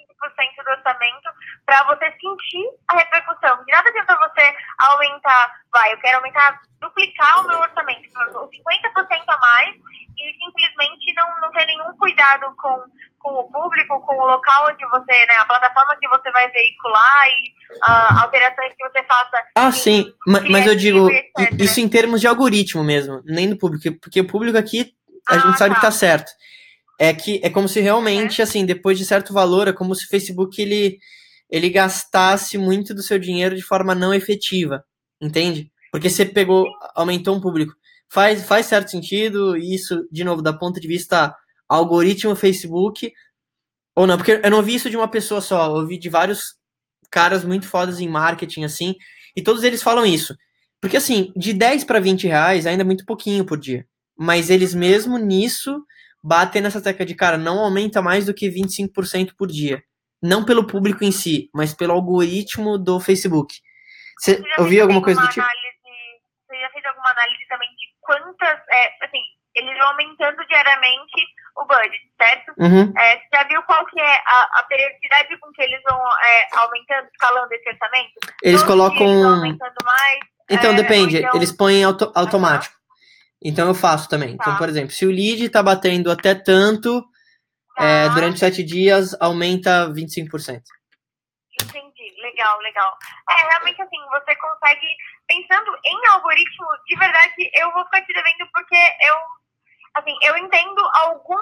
[0.64, 1.28] do orçamento
[1.66, 3.64] para você sentir a repercussão.
[3.64, 9.38] De nada adianta você aumentar, vai, eu quero aumentar, duplicar o meu orçamento, 50% a
[9.38, 9.74] mais,
[10.18, 12.84] e simplesmente não, não ter nenhum cuidado com,
[13.18, 17.28] com o público, com o local onde você, né, a plataforma que você vai veicular
[17.28, 19.44] e uh, alterações que você faça.
[19.56, 21.08] Ah, sim, mas, mas eu digo,
[21.58, 24.94] isso em termos de algoritmo mesmo, nem do público, porque o público aqui,
[25.28, 25.80] a ah, gente sabe tá.
[25.80, 26.30] que tá certo.
[26.98, 28.44] É que é como se realmente, é.
[28.44, 30.98] assim, depois de certo valor, é como se o Facebook ele,
[31.50, 34.84] ele gastasse muito do seu dinheiro de forma não efetiva,
[35.20, 35.70] entende?
[35.90, 37.74] Porque você pegou, aumentou um público.
[38.08, 41.34] Faz, faz certo sentido, isso, de novo, da ponto de vista
[41.68, 43.12] algoritmo Facebook,
[43.96, 46.54] ou não, porque eu não vi isso de uma pessoa só, eu vi de vários
[47.10, 48.94] caras muito fodas em marketing, assim,
[49.36, 50.36] e todos eles falam isso.
[50.80, 53.86] Porque, assim, de 10 para 20 reais ainda é muito pouquinho por dia.
[54.16, 55.82] Mas eles mesmo nisso
[56.24, 59.84] batem nessa tecla de, cara, não aumenta mais do que 25% por dia.
[60.22, 63.54] Não pelo público em si, mas pelo algoritmo do Facebook.
[64.18, 65.44] Você ouviu alguma coisa do tipo?
[65.44, 65.76] Análise,
[66.48, 69.20] você já fez alguma análise também de quantas, é, assim,
[69.54, 71.20] eles vão aumentando diariamente
[71.58, 72.52] o budget, certo?
[72.56, 72.92] Uhum.
[72.96, 76.56] É, você já viu qual que é a, a periodicidade com que eles vão é,
[76.56, 78.12] aumentando, escalando esse orçamento?
[78.42, 79.44] Eles Todos colocam...
[79.44, 80.18] Eles mais?
[80.50, 81.18] Então, é, depende.
[81.18, 81.36] Então...
[81.36, 82.74] Eles põem auto automático.
[83.44, 84.30] Então, eu faço também.
[84.30, 84.50] Então, tá.
[84.50, 87.04] Então, por exemplo, se o lead está batendo até tanto,
[87.78, 88.14] é, tá.
[88.14, 90.62] durante sete dias, aumenta 25%.
[91.62, 92.14] Entendi.
[92.22, 92.96] Legal, legal.
[93.30, 94.86] É, realmente, assim, você consegue...
[95.26, 99.16] Pensando em algoritmo, de verdade, eu vou ficar te devendo porque eu
[99.94, 101.40] assim, eu entendo alguns,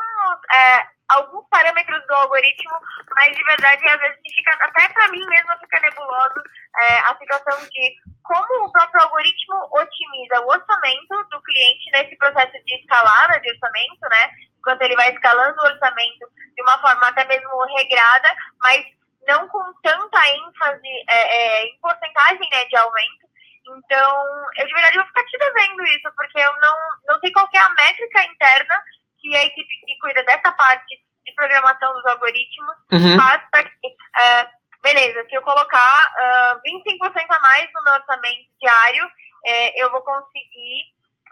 [0.54, 2.72] é, alguns parâmetros do algoritmo,
[3.16, 6.42] mas de verdade, às vezes fica, até para mim mesmo fica nebuloso
[6.80, 12.52] é, a situação de como o próprio algoritmo otimiza o orçamento do cliente nesse processo
[12.64, 14.30] de escalada de orçamento, né?
[14.58, 18.84] Enquanto ele vai escalando o orçamento de uma forma até mesmo regrada, mas
[19.26, 23.21] não com tanta ênfase é, é, em porcentagem né, de aumento.
[23.62, 24.12] Então,
[24.56, 26.74] eu de verdade vou ficar te devendo isso, porque eu não,
[27.08, 28.82] não sei qual é a métrica interna
[29.20, 33.16] que a equipe que cuida dessa parte de programação dos algoritmos uhum.
[33.16, 34.48] faz para que, uh,
[34.82, 39.90] beleza, se eu colocar uh, é, 25% a mais no meu orçamento diário, uh, eu
[39.92, 40.82] vou conseguir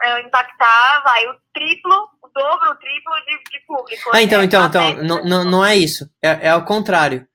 [0.04, 4.10] uh, impactar, vai, o triplo, o dobro, o triplo de, de público.
[4.14, 4.44] Ah, então, né?
[4.44, 7.26] então, então, não, não, não é isso, é, é ao contrário.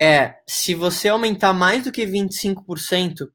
[0.00, 3.28] É, se você aumentar mais do que 25%,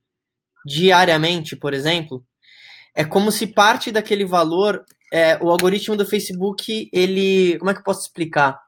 [0.66, 2.24] diariamente, por exemplo,
[2.96, 7.80] é como se parte daquele valor, é, o algoritmo do Facebook, ele, como é que
[7.80, 8.60] eu posso explicar?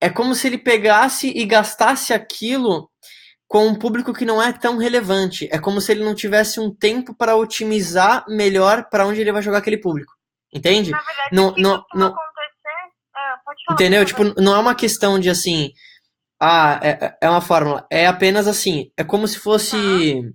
[0.00, 2.90] É como se ele pegasse e gastasse aquilo
[3.48, 5.48] com um público que não é tão relevante.
[5.50, 9.42] É como se ele não tivesse um tempo para otimizar melhor para onde ele vai
[9.42, 10.12] jogar aquele público.
[10.52, 10.90] Entende?
[10.90, 12.14] Na verdade, não, não, não,
[13.14, 13.36] ah,
[13.70, 14.04] Entendeu?
[14.04, 15.72] Tipo, não é uma questão de assim.
[16.38, 17.86] Ah, é, é uma fórmula.
[17.90, 18.90] É apenas assim.
[18.96, 19.76] É como se fosse.
[19.76, 20.32] Uhum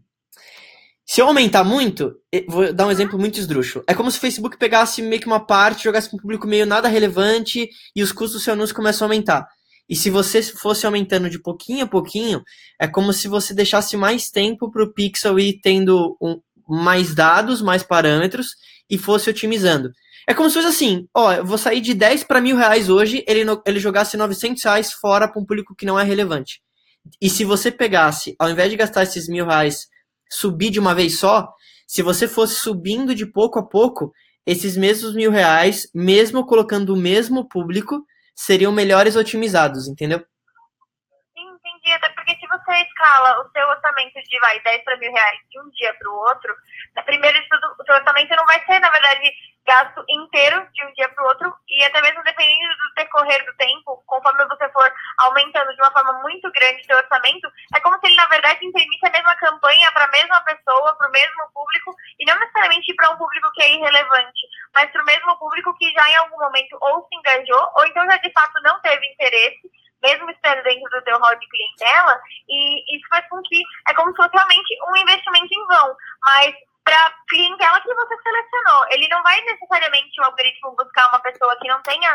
[1.11, 2.15] se eu aumentar muito,
[2.47, 3.83] vou dar um exemplo muito esdrúxulo.
[3.87, 6.67] É como se o Facebook pegasse meio que uma parte, jogasse para um público meio
[6.67, 9.47] nada relevante e os custos do seu anúncio começam a aumentar.
[9.89, 12.43] E se você fosse aumentando de pouquinho a pouquinho,
[12.79, 17.59] é como se você deixasse mais tempo para o pixel ir tendo um, mais dados,
[17.59, 18.49] mais parâmetros
[18.87, 19.89] e fosse otimizando.
[20.27, 23.25] É como se fosse assim, ó, eu vou sair de 10 para mil reais hoje,
[23.27, 26.61] ele, ele jogasse 900 reais fora para um público que não é relevante.
[27.19, 29.87] E se você pegasse, ao invés de gastar esses mil reais
[30.29, 31.53] subir de uma vez só,
[31.87, 34.13] se você fosse subindo de pouco a pouco,
[34.45, 40.19] esses mesmos mil reais, mesmo colocando o mesmo público, seriam melhores otimizados, entendeu?
[41.35, 41.91] Sim, entendi.
[41.93, 45.59] Até porque se você escala o seu orçamento de vai, 10 para mil reais de
[45.59, 46.55] um dia para o outro,
[47.49, 49.31] tudo, o seu orçamento não vai ser, na verdade,
[49.65, 53.55] gasto inteiro de um dia para o outro e até mesmo dependendo do decorrer do
[53.55, 58.07] tempo, conforme você for aumentando de uma forma muito grande seu orçamento, é como se
[58.07, 61.95] ele na verdade imprimisse a mesma campanha para a mesma pessoa, para o mesmo público
[62.19, 65.91] e não necessariamente para um público que é irrelevante, mas para o mesmo público que
[65.91, 69.69] já em algum momento ou se engajou ou então já de fato não teve interesse
[70.01, 74.11] mesmo estando dentro do teu hall de clientela, e isso faz com que é como
[74.11, 75.95] se fosse realmente um investimento em vão.
[76.25, 76.55] Mas
[76.89, 78.85] para clientela que você selecionou.
[78.89, 82.09] Ele não vai necessariamente o algoritmo buscar uma pessoa que não tenha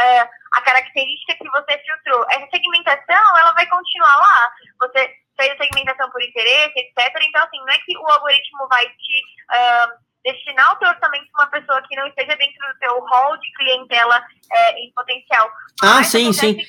[0.00, 2.26] é, a característica que você filtrou.
[2.30, 4.52] Essa segmentação, ela vai continuar lá.
[4.80, 7.22] Você fez a segmentação por interesse, etc.
[7.22, 11.44] Então, assim, não é que o algoritmo vai te uh, destinar o teu orçamento para
[11.44, 15.48] uma pessoa que não esteja dentro do teu hall de clientela é, em potencial.
[15.82, 16.54] Ah, Mas sim, sim.
[16.54, 16.66] Que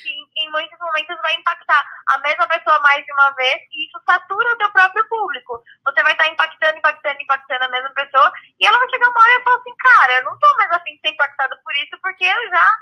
[0.50, 4.54] em muitos momentos vai impactar a mesma pessoa mais de uma vez e isso satura
[4.54, 5.64] o teu próprio público.
[5.86, 9.40] Você vai estar impactando, impactando, impactando a mesma pessoa e ela vai chegar uma hora
[9.40, 12.26] e falar assim, cara, eu não tô mais afim de ser impactado por isso porque
[12.26, 12.78] eu já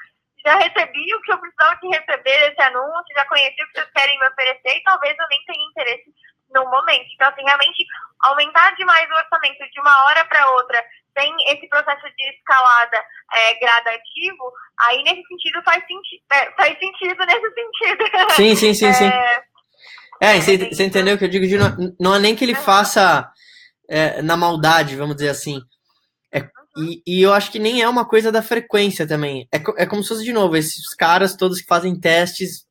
[0.46, 3.92] já recebi o que eu precisava de receber desse anúncio, já conheci o que vocês
[3.92, 6.14] querem me oferecer e talvez eu nem tenha interesse
[6.54, 7.08] no momento.
[7.14, 7.86] Então, assim, realmente
[8.22, 10.82] aumentar demais o orçamento de uma hora para outra,
[11.18, 12.98] sem esse processo de escalada
[13.34, 14.52] é, gradativo,
[14.82, 18.32] aí nesse sentido faz, senti é, faz sentido nesse sentido.
[18.36, 19.12] Sim, sim, sim, sim.
[20.22, 21.48] É, você, é, entendeu o que eu digo?
[21.48, 23.28] De não, não é nem que ele faça
[23.90, 25.60] é, na maldade, vamos dizer assim.
[26.32, 26.40] É,
[26.78, 29.48] e, e, eu acho que nem é uma coisa da frequência também.
[29.52, 32.66] É, é como se fosse, de novo, esses caras todos que fazem testes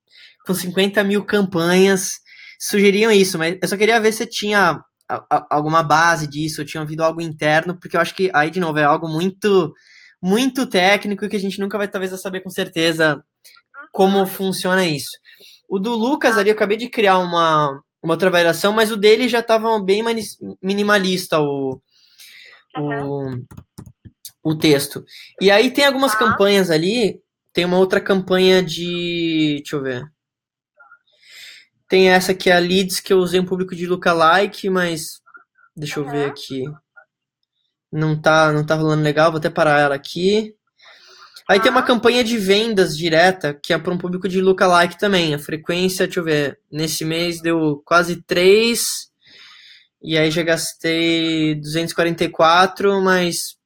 [0.47, 2.21] com 50 mil campanhas
[2.59, 4.81] sugeriam isso, mas eu só queria ver se tinha
[5.51, 8.79] alguma base disso, ou tinha ouvido algo interno, porque eu acho que aí, de novo,
[8.79, 9.73] é algo muito,
[10.23, 13.23] muito técnico que a gente nunca vai talvez saber com certeza
[13.92, 15.11] como funciona isso.
[15.69, 19.29] O do Lucas ali, eu acabei de criar uma, uma outra variação, mas o dele
[19.29, 20.03] já estava bem
[20.62, 21.81] minimalista, o,
[22.77, 23.31] o,
[24.42, 25.05] o texto.
[25.40, 27.21] E aí tem algumas campanhas ali,
[27.53, 29.57] tem uma outra campanha de.
[29.59, 30.16] Deixa eu ver.
[31.88, 35.20] Tem essa que é a Leads, que eu usei um público de lookalike, mas.
[35.77, 36.64] Deixa eu ver aqui.
[37.92, 40.55] Não tá, não tá rolando legal, vou até parar ela aqui.
[41.49, 45.33] Aí tem uma campanha de vendas direta, que é para um público de lookalike também.
[45.33, 49.11] A frequência, deixa eu ver, nesse mês deu quase 3.
[50.03, 53.57] E aí já gastei 244, mas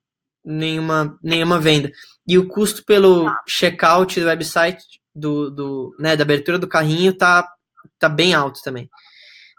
[0.44, 1.90] nenhuma, nenhuma venda.
[2.26, 3.42] E o custo pelo tá.
[3.46, 7.48] checkout do website, do, do, né, da abertura do carrinho, tá
[8.00, 8.90] tá bem alto também.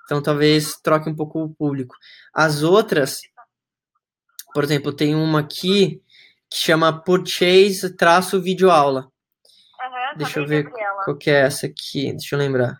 [0.04, 1.96] Então talvez troque um pouco o público.
[2.34, 3.22] As outras,
[4.54, 6.02] por exemplo, tem uma aqui
[6.50, 9.04] que chama Purchase traço videoaula.
[9.04, 10.70] Uhum, Deixa eu ver
[11.06, 12.12] qual que é essa aqui.
[12.12, 12.76] Deixa eu lembrar.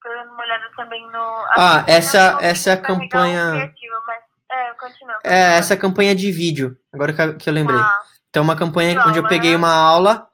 [0.00, 1.18] Tô dando uma olhada também no.
[1.56, 3.74] Ah, essa, essa é a campanha.
[4.48, 4.76] É,
[5.24, 7.80] é, essa campanha de vídeo, agora que eu lembrei.
[7.80, 10.28] Ah, então, uma campanha onde eu peguei uma aula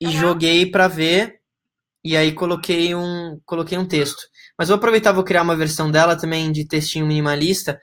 [0.00, 1.40] e joguei para ver
[2.04, 4.22] e aí coloquei um, coloquei um texto.
[4.58, 7.80] Mas vou aproveitar, vou criar uma versão dela também de textinho minimalista.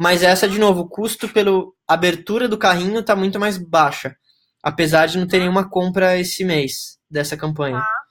[0.00, 1.50] Mas essa, de novo, o custo pela
[1.86, 4.14] abertura do carrinho está muito mais baixa.
[4.62, 7.78] Apesar de não ter nenhuma compra esse mês dessa campanha.
[7.78, 8.04] Ah.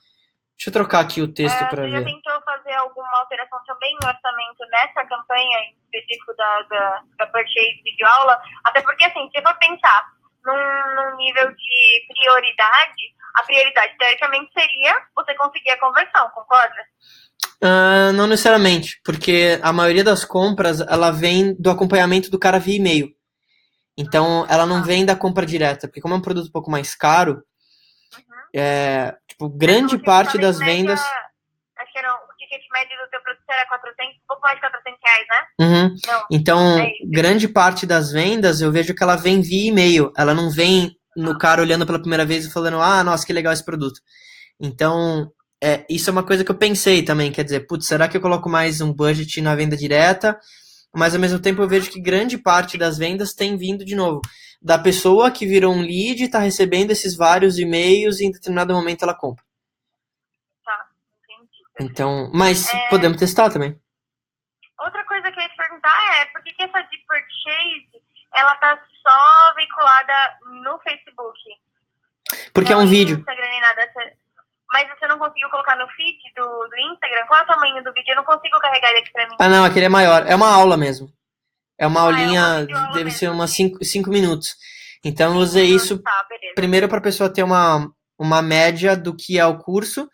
[0.56, 1.90] Deixa eu trocar aqui o texto é, para ver.
[1.90, 7.02] Você já tentou fazer alguma alteração também no orçamento nessa campanha em específico da, da,
[7.18, 8.40] da Purchase de aula?
[8.64, 10.12] Até porque, assim, se for pensar
[10.44, 13.02] num, num nível de prioridade,
[13.34, 16.86] a prioridade, teoricamente, seria você conseguir a conversão, concorda?
[17.62, 22.76] Uh, não necessariamente, porque a maioria das compras ela vem do acompanhamento do cara via
[22.76, 23.08] e-mail.
[23.96, 24.82] Então, ela não ah.
[24.82, 27.42] vem da compra direta, porque como é um produto um pouco mais caro,
[28.16, 28.60] uhum.
[28.60, 31.00] é, tipo, grande parte das vendas...
[31.00, 34.60] Acho que era o ticket médio do teu produto era 400, um pouco mais de
[34.60, 35.46] 400 reais, né?
[35.60, 35.96] Uhum.
[36.30, 40.50] então, é grande parte das vendas eu vejo que ela vem via e-mail, ela não
[40.50, 44.00] vem no cara olhando pela primeira vez e falando, ah, nossa, que legal esse produto.
[44.60, 45.30] Então,
[45.62, 48.20] é, isso é uma coisa que eu pensei também, quer dizer, putz, será que eu
[48.20, 50.38] coloco mais um budget na venda direta?
[50.94, 54.20] Mas ao mesmo tempo eu vejo que grande parte das vendas tem vindo de novo
[54.64, 58.72] da pessoa que virou um lead e está recebendo esses vários e-mails e em determinado
[58.72, 59.44] momento ela compra.
[60.64, 60.86] Tá,
[61.22, 61.92] entendi.
[61.92, 62.88] Então, mas é...
[62.88, 63.78] podemos testar também.
[64.80, 68.02] Outra coisa que eu ia te perguntar é por que, que essa de purchase
[68.34, 71.38] ela tá só vinculada no Facebook.
[72.52, 73.18] Porque não é um vídeo.
[73.18, 73.92] Instagram nem nada.
[74.72, 77.26] Mas você não conseguiu colocar no feed do, do Instagram?
[77.26, 78.12] Qual é o tamanho do vídeo?
[78.12, 79.36] Eu não consigo carregar ele aqui pra mim.
[79.38, 80.26] Ah, não, aquele é maior.
[80.26, 81.08] É uma aula mesmo.
[81.78, 83.18] É uma ah, aulinha, é uma deve mesmo.
[83.18, 84.56] ser umas 5 minutos.
[85.04, 89.38] Então eu usei isso tá, primeiro para a pessoa ter uma, uma média do que
[89.38, 90.08] é o curso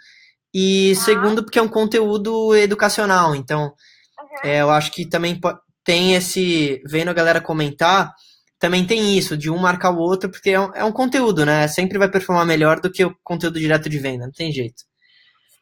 [0.52, 1.00] e ah.
[1.00, 3.34] segundo porque é um conteúdo educacional.
[3.36, 3.72] Então
[4.18, 4.50] uhum.
[4.50, 5.38] é, eu acho que também
[5.84, 6.82] tem esse.
[6.86, 8.12] Vendo a galera comentar,
[8.60, 11.66] também tem isso, de um marcar o outro, porque é um, é um conteúdo, né?
[11.66, 14.84] Sempre vai performar melhor do que o conteúdo direto de venda, não tem jeito.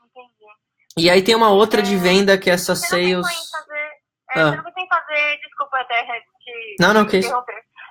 [0.05, 1.07] Entendi.
[1.07, 3.15] E aí tem uma outra é, de venda que é essa você sales.
[3.15, 3.89] Não fazer,
[4.35, 4.51] é, ah.
[4.51, 5.39] Você não pensou em fazer.
[5.39, 6.77] Desculpa até te.
[6.81, 7.33] Não, não, que isso.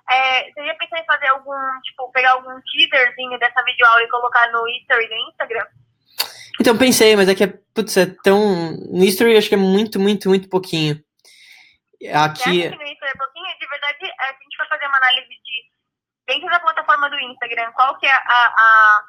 [0.09, 4.51] É, você já pensou em fazer algum, tipo, pegar algum teaserzinho dessa videoaula e colocar
[4.51, 5.65] no History do Instagram?
[6.59, 8.71] Então, pensei, mas é que é, putz, é tão.
[8.91, 11.01] No History acho que é muito, muito, muito pouquinho.
[12.13, 12.65] Aqui.
[12.65, 15.67] É pouquinho, de verdade, a gente vai fazer uma análise de
[16.25, 19.01] dentro da plataforma do Instagram, qual que é a, a,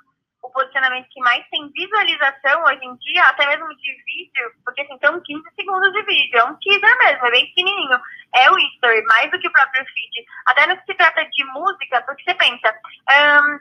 [0.42, 4.96] o posicionamento que mais tem visualização hoje em dia, até mesmo de vídeo, porque assim,
[5.04, 8.00] são 15 segundos de vídeo, é um teaser mesmo, é bem pequenininho.
[8.34, 10.26] É o history, mais do que o próprio feed.
[10.46, 12.72] Até no que se trata de música, porque você pensa,
[13.10, 13.60] um,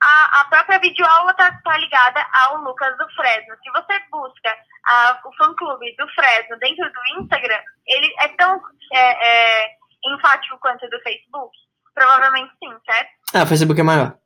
[0.00, 3.56] a, a própria videoaula está tá ligada ao Lucas do Fresno.
[3.62, 9.64] Se você busca a, o fã-clube do Fresno dentro do Instagram, ele é tão é,
[9.64, 9.76] é,
[10.14, 11.56] enfático quanto do Facebook?
[11.94, 13.10] Provavelmente sim, certo?
[13.34, 14.18] Ah, o Facebook é maior.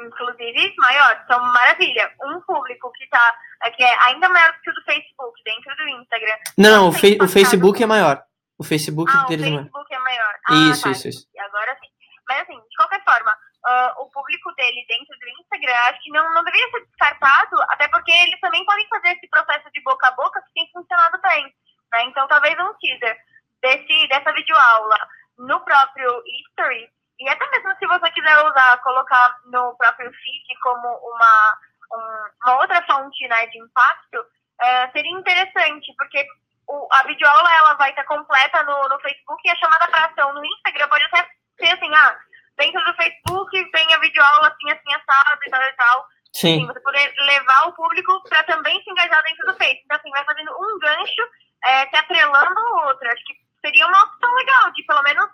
[0.00, 1.22] inclusive maiores.
[1.24, 2.10] Então, maravilha.
[2.22, 3.34] Um público que tá
[3.76, 6.36] que é ainda maior que o do Facebook, dentro do Instagram.
[6.58, 8.22] Não, não, o, fe o Facebook é maior.
[8.58, 10.34] O Facebook ah, deles o Facebook é maior.
[10.48, 11.28] Ah, isso, tá, isso, isso.
[11.38, 11.88] Agora sim.
[12.28, 16.34] Mas assim, de qualquer forma, uh, o público dele dentro do Instagram, acho que não,
[16.34, 20.12] não deveria ser descartado, até porque eles também podem fazer esse processo de boca a
[20.12, 21.44] boca que tem funcionado bem.
[21.92, 22.04] Né?
[22.04, 23.16] Então, talvez um teaser
[23.62, 24.96] desse, dessa videoaula
[25.38, 30.88] no próprio History, e até mesmo se você quiser usar, colocar no próprio feed como
[30.88, 31.58] uma,
[31.92, 36.26] um, uma outra fonte né, de impacto, uh, seria interessante, porque
[36.68, 40.34] o, a videoaula ela vai estar completa no, no Facebook e a chamada para ação
[40.34, 42.18] no Instagram pode até ser assim, ah,
[42.56, 46.06] dentro do Facebook tem a videoaula assim, assim, assado e tal e tal.
[46.34, 46.56] Sim.
[46.56, 49.84] Assim, você poder levar o público para também se engajar dentro do Facebook.
[49.84, 51.22] Então, assim, vai fazendo um gancho
[51.64, 53.08] é, se atrelando ao outro.
[53.08, 55.24] Acho que seria uma opção legal de pelo menos.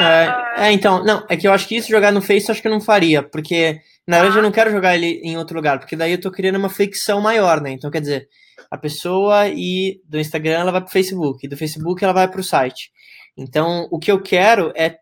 [0.00, 2.52] É, é, é, então, não, é que eu acho que isso jogar no Face eu
[2.52, 4.40] acho que eu não faria, porque na verdade ah.
[4.40, 7.20] eu não quero jogar ele em outro lugar, porque daí eu tô criando uma fricção
[7.20, 7.70] maior, né?
[7.70, 8.28] Então, quer dizer,
[8.70, 12.42] a pessoa e do Instagram ela vai pro Facebook, e do Facebook ela vai pro
[12.42, 12.90] site.
[13.36, 14.98] Então, o que eu quero é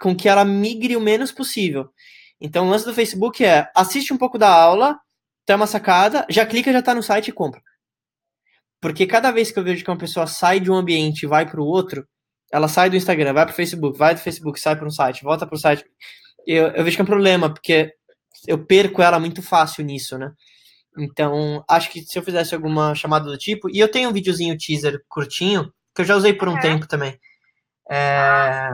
[0.00, 1.90] com que ela migre o menos possível.
[2.40, 4.98] Então, o lance do Facebook é assiste um pouco da aula,
[5.44, 7.60] tem uma sacada, já clica, já tá no site e compra.
[8.80, 11.44] Porque cada vez que eu vejo que uma pessoa sai de um ambiente e vai
[11.44, 12.06] para o outro,
[12.52, 15.22] ela sai do Instagram, vai para o Facebook, vai do Facebook, sai para um site,
[15.22, 15.84] volta para o site.
[16.46, 17.92] Eu, eu vejo que é um problema, porque
[18.46, 20.32] eu perco ela muito fácil nisso, né?
[20.98, 24.58] Então, acho que se eu fizesse alguma chamada do tipo, e eu tenho um videozinho
[24.58, 26.60] teaser curtinho, que eu já usei por um uhum.
[26.60, 27.18] tempo também.
[27.90, 28.70] É,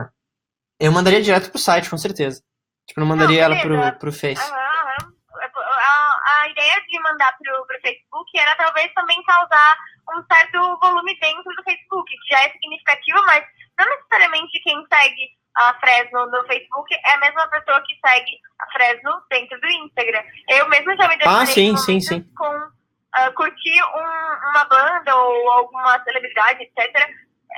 [0.79, 2.41] eu mandaria direto pro site, com certeza.
[2.87, 4.41] Tipo, não mandaria não, ela pro, pro Face.
[4.41, 4.57] Uhum.
[4.57, 9.77] A, a, ideia de mandar pro, pro Facebook era talvez também causar
[10.15, 13.43] um certo volume dentro do Facebook, que já é significativo, mas
[13.77, 18.71] não necessariamente quem segue a Fresno no Facebook é a mesma pessoa que segue a
[18.71, 20.23] Fresno dentro do Instagram.
[20.49, 22.23] Eu mesmo já me deparei ah, sim, sim, sim.
[22.35, 27.09] com uh, curtir um, uma banda ou alguma celebridade, etc.,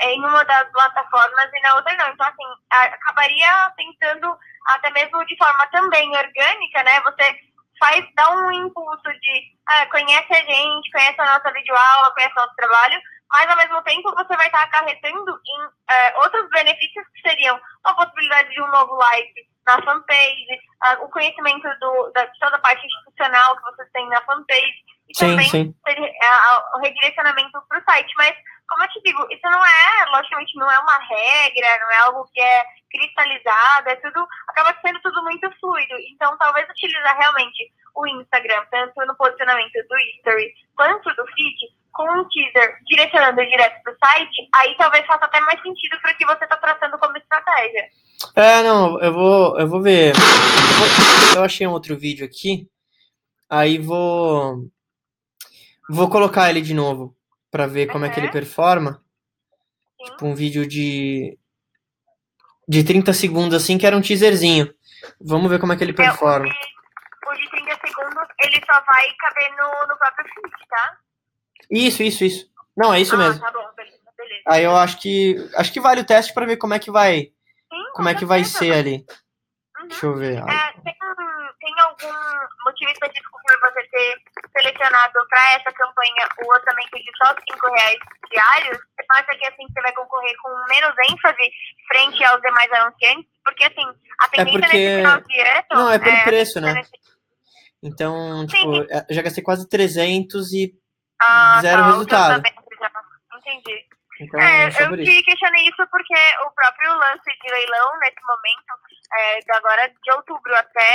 [0.02, 2.10] em uma das plataformas e na outra não.
[2.14, 7.02] Então, assim, acabaria tentando, até mesmo de forma também orgânica, né?
[7.02, 7.38] Você
[7.80, 12.42] faz, dá um impulso de ah, conhece a gente, conhece a nossa videoaula, conhece o
[12.42, 17.22] nosso trabalho, mas ao mesmo tempo você vai estar acarretando em uh, outros benefícios que
[17.22, 22.56] seriam a possibilidade de um novo like na fanpage, uh, o conhecimento do, da toda
[22.56, 25.76] a parte institucional que vocês têm na fanpage, e sim, também sim.
[25.88, 28.13] uh, o redirecionamento para o site.
[28.17, 28.36] Mas
[28.69, 32.30] como eu te digo, isso não é, logicamente, não é uma regra, não é algo
[32.32, 35.95] que é cristalizado, é tudo, acaba sendo tudo muito fluido.
[36.13, 42.04] Então, talvez utilizar realmente o Instagram, tanto no posicionamento do History quanto do feed, com
[42.12, 46.17] um teaser direcionando direto para o site, aí talvez faça até mais sentido para o
[46.17, 47.89] que você está traçando como estratégia.
[48.36, 50.13] É, não, eu vou, eu vou ver.
[51.36, 52.67] Eu achei um outro vídeo aqui,
[53.50, 54.69] aí vou,
[55.89, 57.15] vou colocar ele de novo
[57.52, 59.04] para ver como é que ele performa.
[59.97, 60.12] Sim.
[60.12, 61.38] Tipo um vídeo de
[62.67, 64.71] de 30 segundos assim, que era um teaserzinho.
[65.19, 66.45] Vamos ver como é que ele performa.
[66.45, 70.67] É, o, de, o de 30 segundos, ele só vai caber no, no próprio feed,
[70.69, 70.97] tá?
[71.71, 72.49] Isso, isso, isso.
[72.78, 73.41] Não, é isso ah, mesmo.
[73.41, 74.43] Tá bom, beleza, beleza.
[74.47, 77.21] Aí eu acho que acho que vale o teste para ver como é que vai
[77.21, 79.06] Sim, como é que vai ser ali.
[79.82, 79.88] Uhum.
[79.88, 80.38] Deixa eu ver.
[80.38, 80.95] É, tem,
[81.60, 82.13] tem algum
[82.70, 84.16] motivo específico por você ter
[84.56, 88.00] selecionado para essa campanha o orçamento de só 5 reais
[88.32, 88.78] diários?
[88.78, 91.52] Você acha que assim você vai concorrer com menos ênfase
[91.88, 93.26] frente aos demais anunciantes?
[93.44, 93.86] Porque assim,
[94.22, 94.78] a é tendência é porque...
[94.78, 95.66] nesse final de ano...
[95.72, 96.74] Não, é pelo é, preço, né?
[96.74, 96.92] Nesse...
[97.82, 98.88] Então, tipo, sim, sim.
[98.92, 100.74] É, já gastei quase 300 e
[101.22, 102.44] ah, zero tá, resultado.
[103.38, 103.88] Entendi.
[104.20, 108.74] Então, é, eu te questionei isso porque o próprio lance de leilão, nesse momento,
[109.18, 110.92] é, agora de outubro até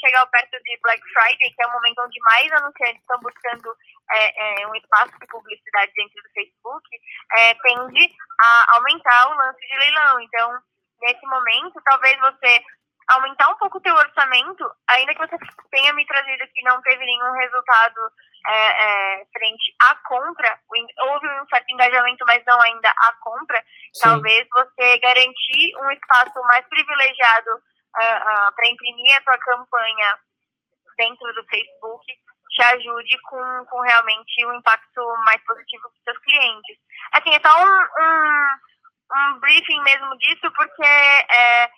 [0.00, 3.74] chegar perto de Black Friday, que é o momento onde mais anunciantes estão buscando
[4.12, 6.88] é, é, um espaço de publicidade dentro do Facebook,
[7.36, 10.20] é, tende a aumentar o lance de leilão.
[10.20, 10.58] Então,
[11.00, 12.62] nesse momento, talvez você
[13.08, 15.36] aumentar um pouco o teu orçamento, ainda que você
[15.70, 18.00] tenha me trazido que não teve nenhum resultado
[18.46, 20.58] é, é, frente à compra,
[21.10, 23.62] houve um certo engajamento, mas não ainda à compra,
[23.92, 24.02] Sim.
[24.02, 30.18] talvez você garantir um espaço mais privilegiado uh, uh, para imprimir a tua campanha
[30.96, 32.04] dentro do Facebook
[32.58, 36.76] te ajude com, com realmente um impacto mais positivo para os seus clientes.
[37.12, 38.56] Assim, é só um, um,
[39.16, 41.70] um briefing mesmo disso, porque é,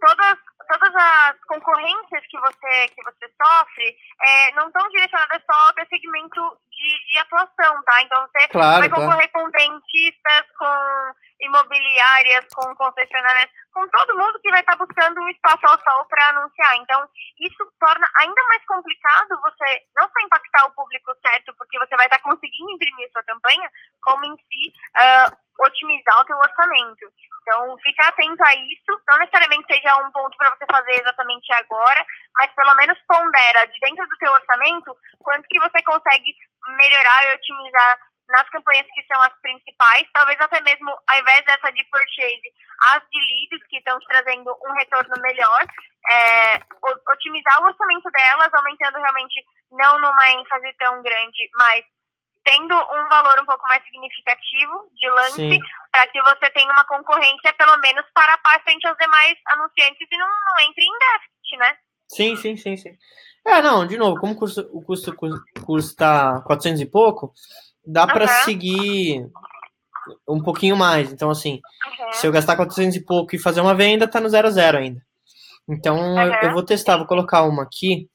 [0.00, 5.86] todas, todas as concorrências que você, que você sofre é, não estão direcionadas só para
[5.86, 6.40] segmento
[6.70, 8.02] de, de atuação, tá?
[8.02, 9.04] Então você Claro, vai claro.
[9.04, 15.28] concorrer com dentistas, com imobiliárias, com concessionárias, com todo mundo que vai estar buscando um
[15.28, 16.76] espaço ao sol para anunciar.
[16.76, 17.08] Então,
[17.40, 22.06] isso torna ainda mais complicado você não só impactar o público certo, porque você vai
[22.06, 23.68] estar conseguindo imprimir sua campanha,
[24.02, 27.12] como em si ah, otimizar o seu orçamento.
[27.42, 29.02] Então, fica atento a isso.
[29.10, 32.04] Não necessariamente seja um ponto para você fazer exatamente agora,
[32.38, 36.34] mas pelo menos pondera de dentro do seu orçamento quanto que você consegue
[36.78, 37.98] melhorar e otimizar
[38.28, 42.52] nas campanhas que são as principais, talvez até mesmo ao invés dessa de purchase,
[42.94, 45.60] as de leads que estão trazendo um retorno melhor,
[46.10, 46.60] é,
[47.12, 51.84] otimizar o orçamento delas, aumentando realmente não numa ênfase tão grande, mas
[52.44, 55.58] tendo um valor um pouco mais significativo de lance,
[55.90, 60.16] para que você tenha uma concorrência, pelo menos para par frente aos demais anunciantes e
[60.18, 61.76] não, não entre em déficit, né?
[62.08, 62.96] Sim, sim, sim, sim.
[63.46, 67.32] É, não, de novo, como o custo, o custo cu- custa 400 e pouco,
[67.84, 68.44] dá para Aham.
[68.44, 69.26] seguir
[70.28, 71.12] um pouquinho mais.
[71.12, 72.12] Então, assim, Uhum.
[72.12, 74.78] se eu gastar 400 e pouco e fazer uma venda, tá no zero a zero
[74.78, 75.00] ainda.
[75.68, 76.40] Então, eu, Aham.
[76.42, 78.08] eu vou testar, vou colocar uma aqui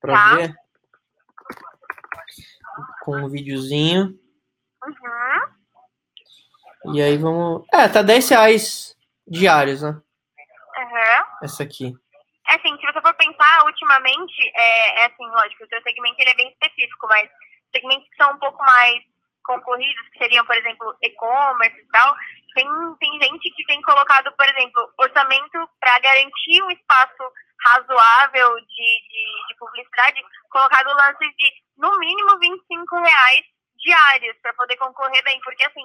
[0.00, 0.36] para Tá.
[0.36, 0.54] ver.
[3.00, 4.18] Com um videozinho.
[4.84, 6.94] Uhum.
[6.94, 7.66] E aí vamos.
[7.72, 8.96] É, tá 10 reais
[9.26, 9.90] diários, né?
[9.90, 11.24] Uhum.
[11.42, 11.94] Essa aqui.
[12.48, 16.30] É assim, se você for pensar, ultimamente, é, é assim, lógico, o seu segmento ele
[16.30, 17.30] é bem específico, mas
[17.72, 18.98] segmentos que são um pouco mais
[19.44, 22.14] concorridos, que seriam, por exemplo, e-commerce e tal,
[22.54, 22.66] tem,
[22.98, 27.32] tem gente que tem colocado, por exemplo, orçamento para garantir um espaço
[27.64, 33.44] razoável de, de, de publicidade, colocado lances de, no mínimo, 25 reais
[33.82, 35.82] diários para poder concorrer bem, porque assim,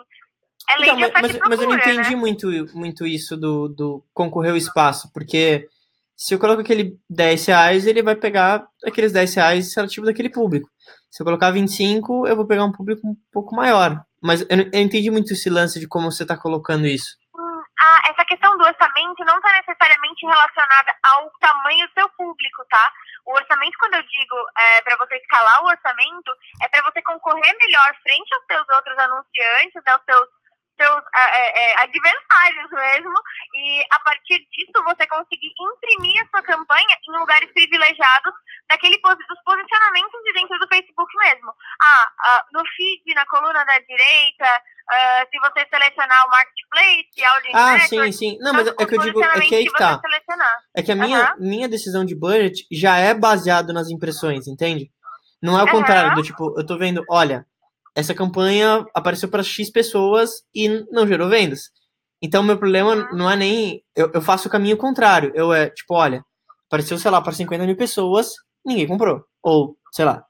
[0.69, 2.15] é lei Então, mas, mas, e mas eu não procura, entendi né?
[2.15, 5.67] muito, muito isso do, do concorrer ao espaço, porque
[6.15, 10.69] se eu coloco aquele 10 reais, ele vai pegar aqueles 10 reais relativo daquele público.
[11.11, 14.01] Se eu colocar 25, eu vou pegar um público um pouco maior.
[14.21, 17.15] Mas eu, não- eu entendi muito esse lance de como você está colocando isso.
[17.77, 22.93] Ah, essa questão do orçamento não está necessariamente relacionada ao tamanho do seu público, tá?
[23.25, 24.35] O orçamento, quando eu digo
[24.83, 29.81] para você escalar o orçamento, é para você concorrer melhor frente aos seus outros anunciantes,
[29.87, 30.29] aos seus,
[30.77, 33.13] seus ah, é, é, adversários mesmo,
[33.53, 38.33] e a partir disso você conseguir imprimir a sua campanha em lugares privilegiados
[38.69, 41.53] daquele dos posicionamentos de dentro do Facebook mesmo.
[41.81, 47.57] Ah, ah, no feed, na coluna da direita, ah, se você selecionar o marketplace, audience
[47.57, 48.37] Ah, network, sim, sim.
[48.41, 50.01] Não, mas é que eu digo, é que aí que tá.
[50.75, 51.35] É que a minha, Aham.
[51.39, 54.91] minha decisão de budget já é baseado nas impressões, entende?
[55.41, 57.45] Não é o contrário, do tipo, eu tô vendo, olha,
[57.95, 61.69] essa campanha apareceu para X pessoas e não gerou vendas.
[62.21, 63.17] Então, meu problema Uhum.
[63.17, 63.83] não é nem.
[63.95, 65.31] Eu, eu faço o caminho contrário.
[65.35, 66.23] Eu é, tipo, olha,
[66.67, 68.33] apareceu, sei lá, para 50 mil pessoas,
[68.65, 69.23] ninguém comprou.
[69.41, 70.23] Ou, sei lá,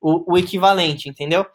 [0.00, 1.46] o, o equivalente, entendeu?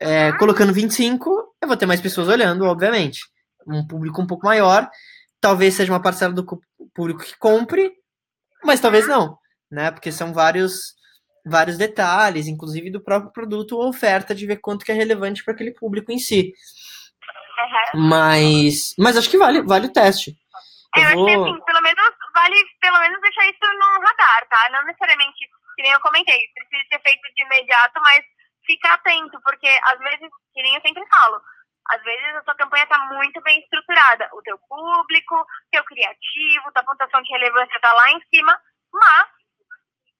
[0.00, 3.20] É, colocando 25, eu vou ter mais pessoas olhando, obviamente.
[3.66, 4.88] Um público um pouco maior.
[5.40, 6.46] Talvez seja uma parcela do
[6.94, 7.92] público que compre,
[8.64, 9.36] mas talvez não,
[9.70, 9.90] né?
[9.90, 10.94] Porque são vários
[11.48, 15.54] vários detalhes, inclusive do próprio produto ou oferta, de ver quanto que é relevante para
[15.54, 16.52] aquele público em si.
[17.58, 18.08] Aham.
[18.08, 20.36] Mas, mas acho que vale, vale o teste.
[20.96, 21.44] É, eu Eu acho que vou.
[21.44, 24.68] assim, pelo menos vale pelo menos deixar isso no radar, tá?
[24.70, 25.38] Não necessariamente,
[25.76, 28.24] que nem eu comentei, precisa ser feito de imediato, mas
[28.66, 31.40] fica atento, porque às vezes, que nem eu sempre falo,
[31.90, 34.28] às vezes a sua campanha tá muito bem estruturada.
[34.34, 38.58] O teu público, teu criativo, tua pontuação de relevância tá lá em cima,
[38.92, 39.28] mas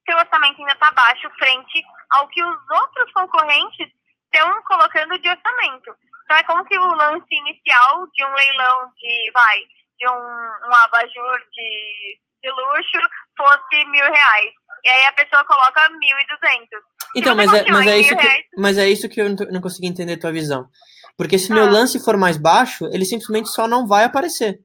[0.08, 3.88] teu orçamento ainda tá baixo frente ao que os outros concorrentes
[4.32, 5.94] estão colocando de orçamento.
[6.24, 9.58] Então é como se o lance inicial de um leilão de, vai,
[9.98, 14.52] de um, um abajur de, de luxo fosse mil reais.
[14.84, 16.80] E aí a pessoa coloca mil e duzentos.
[17.16, 19.88] Então, mas é, mas, é isso que, reais- mas é isso que eu não, consegui
[19.88, 20.68] entender a tua visão.
[21.16, 21.70] Porque se meu Ah.
[21.70, 24.60] lance for mais baixo, ele simplesmente só não vai aparecer.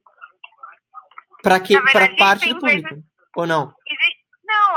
[1.42, 3.02] Para que para parte do público.
[3.36, 3.74] Ou não?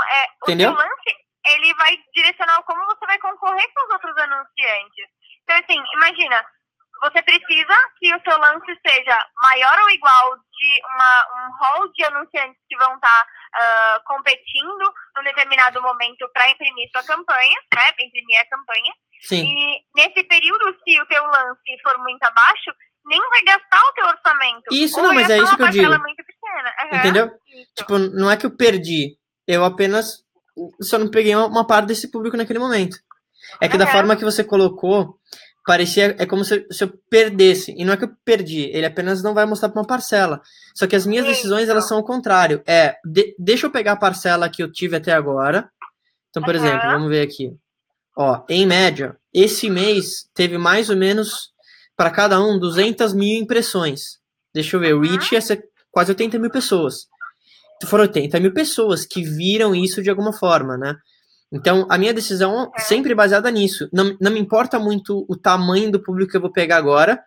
[0.03, 0.71] É, Entendeu?
[0.71, 1.15] o seu lance,
[1.47, 5.07] ele vai direcionar como você vai concorrer com os outros anunciantes.
[5.43, 6.45] Então, assim, imagina,
[7.01, 12.03] você precisa que o seu lance seja maior ou igual de uma, um hall de
[12.05, 13.27] anunciantes que vão estar
[14.05, 18.93] competindo num determinado momento para imprimir sua campanha, né, imprimir a campanha.
[19.21, 19.43] Sim.
[19.45, 22.71] E nesse período, se o teu lance for muito abaixo,
[23.05, 24.63] nem vai gastar o teu orçamento.
[24.71, 25.99] Isso, Ou não, mas é isso que eu digo.
[25.99, 26.75] muito pequena.
[26.81, 27.31] Aham, Entendeu?
[27.47, 27.73] isso.
[27.77, 29.17] Tipo, não é que eu perdi.
[29.47, 30.23] Eu apenas
[30.81, 32.97] só não peguei uma, uma parte desse público naquele momento.
[33.61, 35.17] É que da forma que você colocou,
[35.65, 36.15] parecia.
[36.19, 37.73] É como se, se eu perdesse.
[37.77, 40.41] E não é que eu perdi, ele apenas não vai mostrar para uma parcela.
[40.75, 41.35] Só que as minhas Isso.
[41.35, 42.61] decisões, elas são o contrário.
[42.65, 45.69] É, de- deixa eu pegar a parcela que eu tive até agora.
[46.29, 47.55] Então, por exemplo, vamos ver aqui.
[48.15, 51.51] Ó, em média, esse mês teve mais ou menos
[51.95, 54.19] para cada um 200 mil impressões.
[54.53, 57.07] Deixa eu ver, o Reach ia ser quase 80 mil pessoas.
[57.85, 60.95] Foram 80 mil pessoas que viram isso de alguma forma, né?
[61.51, 63.87] Então, a minha decisão é sempre baseada nisso.
[63.93, 67.21] Não, não me importa muito o tamanho do público que eu vou pegar agora,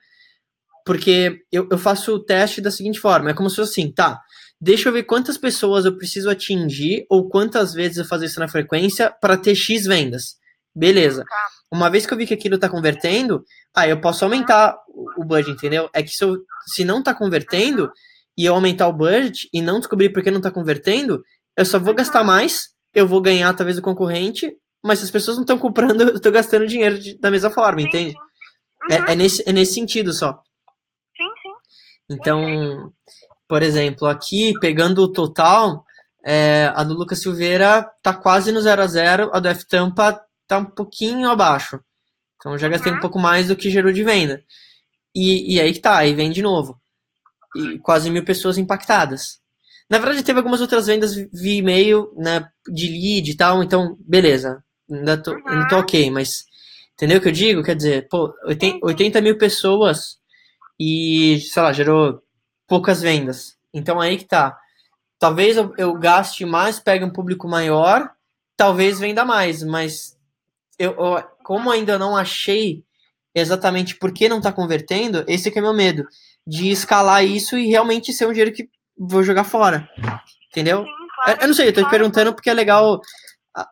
[0.85, 4.21] porque eu, eu faço o teste da seguinte forma: é como se fosse assim, tá,
[4.61, 8.49] deixa eu ver quantas pessoas eu preciso atingir ou quantas vezes eu fazer isso na
[8.49, 10.39] frequência para ter X vendas.
[10.75, 11.25] Beleza.
[11.25, 11.49] Tá.
[11.73, 13.45] Uma vez que eu vi que aquilo tá convertendo,
[13.75, 14.77] aí eu posso aumentar
[15.17, 15.89] o budget, entendeu?
[15.95, 16.37] É que se, eu,
[16.67, 17.91] se não tá convertendo
[18.37, 21.23] e eu aumentar o budget e não descobrir por que não tá convertendo,
[21.57, 25.37] eu só vou gastar mais, eu vou ganhar talvez o concorrente, mas se as pessoas
[25.37, 28.15] não estão comprando, eu tô gastando dinheiro de, da mesma forma, entende?
[28.91, 29.05] É, uhum.
[29.07, 30.41] É, é, nesse, é nesse sentido só.
[31.17, 32.15] Sim, sim.
[32.15, 32.93] Então,
[33.49, 35.85] por exemplo, aqui, pegando o total,
[36.25, 40.21] é, a do Lucas Silveira tá quase no 0 a 0 a do F Tampa
[40.47, 41.81] tá um pouquinho abaixo.
[42.37, 43.01] Então já gastei um uhum.
[43.01, 44.43] pouco mais do que gerou de venda.
[45.15, 46.80] E, e aí que tá, aí vem de novo.
[47.57, 49.41] E quase mil pessoas impactadas.
[49.89, 54.63] Na verdade, teve algumas outras vendas via e-mail, né, de lead e tal, então, beleza.
[54.89, 56.45] Ainda tô, ainda tô ok, mas
[56.95, 57.63] entendeu o que eu digo?
[57.63, 60.19] Quer dizer, pô, 80, 80 mil pessoas
[60.79, 62.23] e, sei lá, gerou
[62.69, 63.57] poucas vendas.
[63.75, 64.57] Então aí que tá.
[65.19, 68.11] Talvez eu, eu gaste mais, pegue um público maior,
[68.57, 70.17] talvez venda mais, mas
[70.79, 72.85] eu, eu, como ainda não achei
[73.35, 76.07] exatamente por que não está convertendo, esse é meu medo.
[76.47, 78.69] De escalar isso e realmente ser um dinheiro que
[78.99, 79.89] vou jogar fora.
[80.51, 80.85] Entendeu?
[80.85, 83.01] Sim, claro, eu, não sei, eu tô te perguntando porque é legal.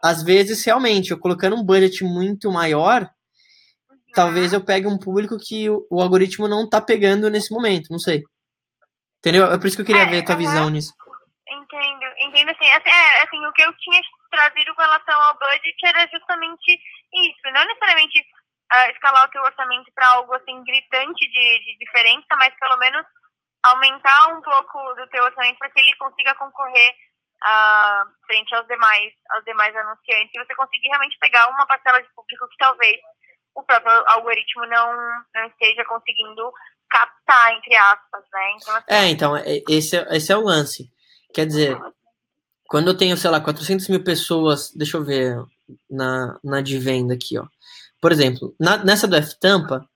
[0.02, 3.98] Às vezes, realmente, eu colocando um budget muito maior, uhum.
[4.12, 7.98] talvez eu pegue um público que o, o, algoritmo não tá pegando nesse momento, não
[7.98, 8.22] sei.
[9.20, 9.46] Entendeu?
[9.46, 10.40] É por isso que eu queria é, ver a tua uhum.
[10.40, 10.92] visão nisso.
[11.48, 14.00] Entendo, entendo assim, assim, é, assim, o que eu tinha
[14.30, 18.24] trazido com relação ao budget era justamente isso, não necessariamente
[18.72, 23.04] uh, escalar o teu orçamento para algo assim gritante de, de diferença, mas pelo menos
[23.62, 26.94] aumentar um pouco do teu orçamento para que ele consiga concorrer
[27.44, 32.08] uh, frente aos demais, aos demais anunciantes e você conseguir realmente pegar uma parcela de
[32.14, 32.96] público que talvez
[33.54, 34.94] o próprio algoritmo não,
[35.34, 36.52] não esteja conseguindo
[36.88, 38.50] captar, entre aspas, né?
[38.56, 40.90] Então, assim, é, então, é, esse, é, esse é o lance.
[41.34, 41.78] Quer dizer,
[42.66, 45.36] quando eu tenho, sei lá, 400 mil pessoas, deixa eu ver
[45.90, 47.46] na, na de venda aqui, ó.
[48.00, 49.88] Por exemplo, na, nessa do F-Tampa,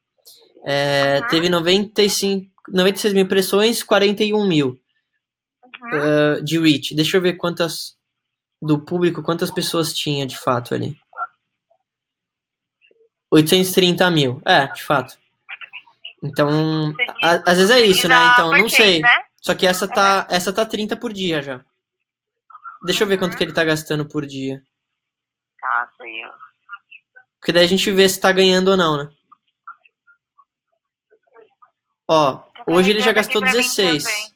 [0.64, 1.28] é, uhum.
[1.28, 4.80] teve 95, 96 mil impressões, 41 mil
[5.82, 6.38] uhum.
[6.38, 6.94] uh, de reach.
[6.94, 7.96] Deixa eu ver quantas
[8.61, 10.96] do público, quantas pessoas tinha de fato ali.
[13.30, 15.16] 830 mil, é, de fato.
[16.22, 18.14] Então, a, às vezes é isso, né?
[18.32, 19.00] Então, não sei.
[19.00, 19.09] Né?
[19.40, 21.64] Só que essa tá, essa tá 30 por dia já.
[22.84, 24.62] Deixa eu ver quanto que ele tá gastando por dia.
[25.61, 26.30] Tá, sei eu.
[27.43, 29.11] Porque daí a gente vê se tá ganhando ou não, né?
[32.07, 34.05] Ó, hoje ele já gastou 16.
[34.05, 34.32] Deixa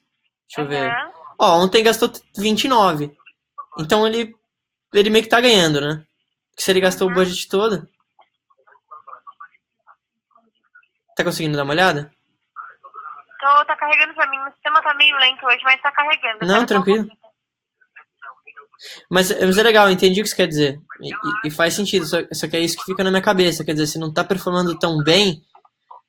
[0.59, 0.93] eu ver.
[1.39, 3.17] Ó, ontem gastou 29.
[3.79, 4.35] Então ele,
[4.93, 6.05] ele meio que tá ganhando, né?
[6.51, 7.13] Porque se ele gastou uhum.
[7.13, 7.89] o budget todo.
[11.17, 12.11] Tá conseguindo dar uma olhada?
[13.39, 14.39] Tô, tá carregando pra mim.
[14.41, 16.45] O sistema tá meio lento hoje, mas tá carregando.
[16.45, 17.09] Não, tranquilo.
[19.11, 20.81] Mas, mas é legal, eu entendi o que você quer dizer.
[21.01, 23.65] E, e, faz sentido, só, só, que é isso que fica na minha cabeça.
[23.65, 25.43] Quer dizer, se não tá performando tão bem,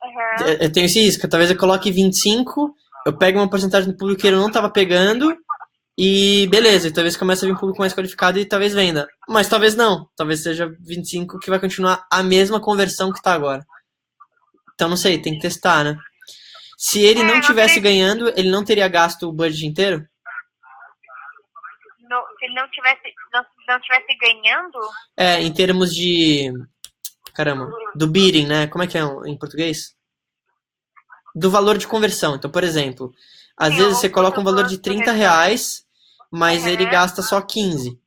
[0.04, 0.48] uhum.
[0.48, 1.28] eu, eu tenho esse risco.
[1.28, 2.74] Talvez eu coloque 25,
[3.06, 5.36] eu pego uma porcentagem do público que ele não tava pegando,
[6.00, 9.08] e beleza, e talvez comece a vir um público mais qualificado e talvez venda.
[9.28, 10.08] Mas talvez não.
[10.16, 13.66] Talvez seja 25 que vai continuar a mesma conversão que tá agora.
[14.76, 15.98] Então não sei, tem que testar, né?
[16.78, 20.08] Se ele não tivesse ganhando, ele não teria gasto o budget inteiro?
[22.38, 24.80] Se ele não tivesse, não, não tivesse ganhando?
[25.16, 26.52] É, em termos de.
[27.34, 28.68] Caramba, do bidding, né?
[28.68, 29.96] Como é que é em português?
[31.36, 32.36] Do valor de conversão.
[32.36, 33.14] Então, por exemplo,
[33.56, 35.86] às Sim, vezes você coloca um valor de 30 reais,
[36.32, 38.00] mas ele gasta só 15.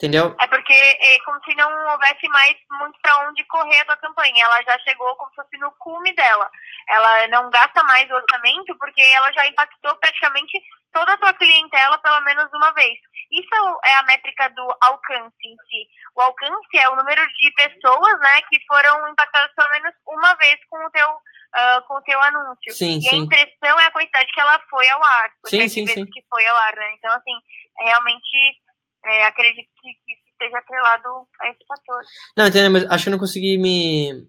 [0.00, 0.34] Entendeu?
[0.40, 4.44] É porque é como se não houvesse mais muito para onde correr a tua campanha.
[4.44, 6.50] Ela já chegou como se fosse no cume dela.
[6.88, 10.58] Ela não gasta mais o orçamento porque ela já impactou praticamente
[10.92, 12.98] toda a tua clientela pelo menos uma vez.
[13.30, 15.88] Isso é a métrica do alcance em si.
[16.16, 20.56] O alcance é o número de pessoas, né, que foram impactadas pelo menos uma vez
[20.68, 22.72] com o teu uh, com o teu anúncio.
[22.72, 23.16] Sim, e sim.
[23.16, 25.30] a impressão é a quantidade que ela foi ao ar.
[25.46, 26.06] Sim, sim, sim.
[26.06, 26.94] que foi ao ar, né?
[26.98, 27.34] Então assim,
[27.80, 28.60] é realmente
[29.04, 32.02] é, acredito que, que esteja atrelado a esse fator.
[32.36, 32.70] Não, entendeu?
[32.70, 34.26] Mas acho que eu não consegui me,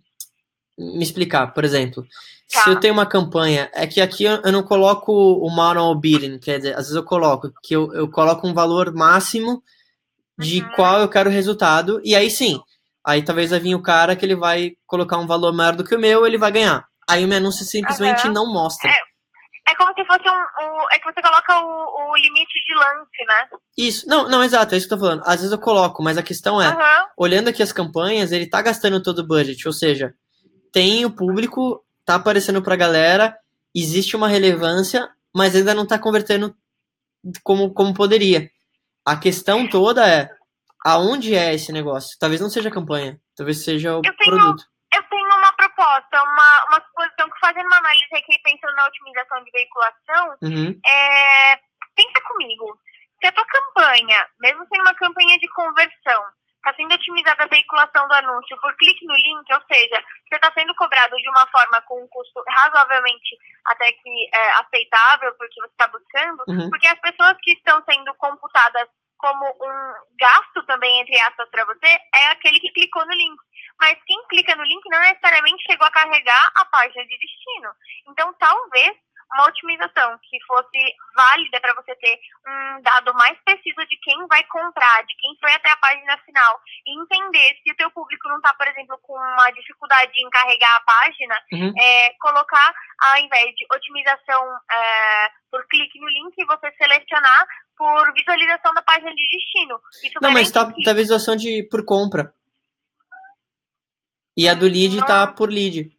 [0.77, 1.53] me explicar.
[1.53, 2.03] Por exemplo,
[2.51, 2.61] tá.
[2.63, 6.39] se eu tenho uma campanha, é que aqui eu, eu não coloco o manual bidding,
[6.39, 9.63] quer dizer, às vezes eu coloco, que eu, eu coloco um valor máximo
[10.37, 10.69] de uhum.
[10.75, 12.59] qual eu quero o resultado, e aí sim,
[13.05, 15.95] Aí talvez vai vir o cara que ele vai colocar um valor maior do que
[15.95, 16.85] o meu, ele vai ganhar.
[17.09, 18.33] Aí o meu anúncio simplesmente Aham.
[18.33, 18.89] não mostra.
[18.89, 22.75] É, é como se fosse um, um- É que você coloca o, o limite de
[22.75, 23.47] lance, né?
[23.75, 25.23] Isso, não, não, exato, é isso que eu tô falando.
[25.25, 27.07] Às vezes eu coloco, mas a questão é, Aham.
[27.17, 30.13] olhando aqui as campanhas, ele tá gastando todo o budget, ou seja,
[30.71, 33.37] tem o público, tá aparecendo pra galera,
[33.75, 36.55] existe uma relevância, mas ainda não tá convertendo
[37.43, 38.49] como, como poderia.
[39.05, 40.29] A questão toda é
[40.85, 42.17] aonde é esse negócio?
[42.19, 44.63] Talvez não seja a campanha, talvez seja o Eu tenho- produto.
[44.93, 49.41] Eu tenho uma proposta, uma, uma suposição que fazendo uma análise aqui pensando na otimização
[49.43, 51.55] de veiculação, Uhum, é,
[51.95, 52.77] pensa comigo.
[53.21, 56.23] Se a tua campanha, mesmo sendo uma campanha de conversão,
[56.61, 60.51] está sendo otimizada a veiculação do anúncio por clique no link, ou seja, você está
[60.53, 65.71] sendo cobrado de uma forma com um custo razoavelmente até que é, aceitável porque você
[65.71, 66.69] está buscando, uhum.
[66.69, 68.87] porque as pessoas que estão sendo computadas
[69.17, 73.37] como um gasto também, entre aspas, para você, é aquele que clicou no link.
[73.79, 77.69] Mas quem clica no link não necessariamente chegou a carregar a página de destino.
[78.07, 78.97] Então, talvez
[79.33, 80.77] uma otimização que fosse
[81.15, 85.53] válida para você ter um dado mais preciso de quem vai comprar, de quem foi
[85.53, 89.13] até a página final, e entender se o teu público não está, por exemplo, com
[89.13, 91.73] uma dificuldade em carregar a página, Uhum.
[91.79, 98.73] é, colocar, ao invés de otimização é, por clique no link, você selecionar por visualização
[98.73, 99.79] da página de destino.
[100.03, 102.33] Isso Não, mas tá, garante que- tá visualização de por compra.
[104.37, 105.91] E a do lead tá por lead.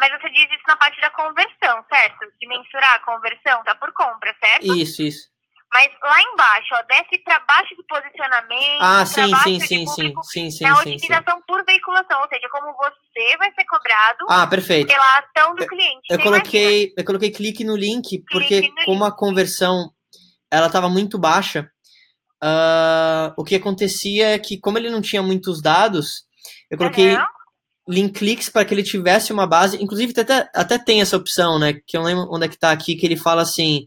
[0.00, 2.26] Mas você diz isso na parte da conversão, certo?
[2.40, 4.74] De mensurar a conversão, tá por compra, certo?
[4.74, 5.28] Isso, isso.
[5.72, 10.50] Mas lá embaixo, ó, desce para baixo do posicionamento, Ah, sim, sim, sim, sim, sim,
[10.50, 11.06] sim, é a sim, sim.
[11.06, 14.88] otimização por veiculação, ou seja, como você vai ser cobrado Ah, perfeito.
[14.88, 16.00] pela ação do cliente.
[16.08, 19.92] Eu imagina, coloquei, eu coloquei clique no link, porque no como a conversão
[20.50, 21.70] ela estava muito baixa,
[22.42, 26.24] ah, o que acontecia é que, como ele não tinha muitos dados,
[26.68, 27.26] eu coloquei Aham.
[27.90, 29.82] Link cliques para que ele tivesse uma base.
[29.82, 31.74] Inclusive, até, até tem essa opção, né?
[31.86, 33.86] Que eu lembro onde é que tá aqui, que ele fala assim.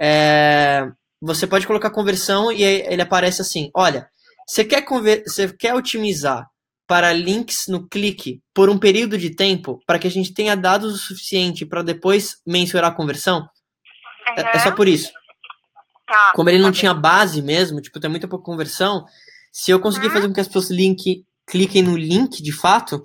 [0.00, 0.86] é,
[1.20, 4.08] você pode colocar conversão e ele aparece assim: olha,
[4.46, 6.46] você quer, conver você quer otimizar
[6.86, 10.94] para links no clique por um período de tempo para que a gente tenha dados
[10.94, 13.46] o suficiente para depois mensurar a conversão?
[14.36, 15.10] É, é só por isso.
[16.06, 16.32] Tá.
[16.34, 19.04] Como ele não tinha base mesmo, tipo, tem muita pouca conversão,
[19.52, 20.12] se eu conseguir Uhum.
[20.12, 23.02] fazer com que as pessoas link, cliquem no link de fato,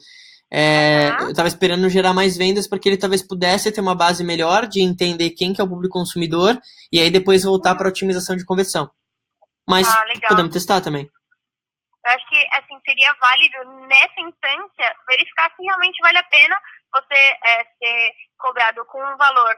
[0.52, 1.30] é, Uhum.
[1.30, 4.68] eu tava esperando gerar mais vendas para que ele talvez pudesse ter uma base melhor
[4.68, 6.60] de entender quem que é o público consumidor
[6.92, 8.90] e aí depois voltar para otimização de conversão.
[9.68, 11.10] Mas Ah, podemos testar também.
[12.06, 16.56] Eu acho que assim seria válido nessa instância verificar se realmente vale a pena
[16.94, 19.56] você é, ser cobrado com um valor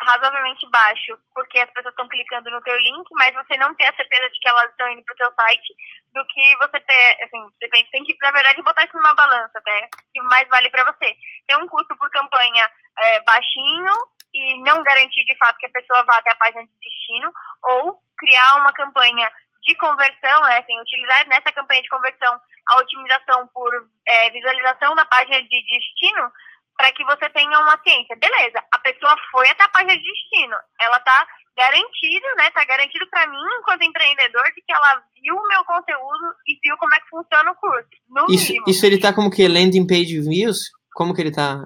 [0.00, 3.94] razoavelmente baixo, porque as pessoas estão clicando no teu link, mas você não ter a
[3.94, 5.74] certeza de que elas estão indo para o teu site,
[6.12, 9.58] do que você ter, assim, você tem, tem que, na verdade, botar isso numa balança,
[9.58, 11.14] até, que mais vale para você.
[11.46, 13.92] Ter um custo por campanha é, baixinho
[14.32, 17.32] e não garantir de fato que a pessoa vá até a página de destino,
[17.62, 19.30] ou criar uma campanha
[19.62, 23.70] de conversão, né, assim, utilizar nessa campanha de conversão a otimização por
[24.06, 26.32] é, visualização da página de destino
[26.76, 28.16] para que você tenha uma ciência.
[28.16, 33.08] Beleza, a pessoa foi até a página de destino, ela tá garantido, né, tá garantido
[33.08, 37.00] para mim, enquanto empreendedor, de que ela viu o meu conteúdo e viu como é
[37.00, 38.64] que funciona o curso, no Isso, mínimo.
[38.68, 40.70] isso ele tá como que landing page views?
[40.94, 41.64] Como que ele tá?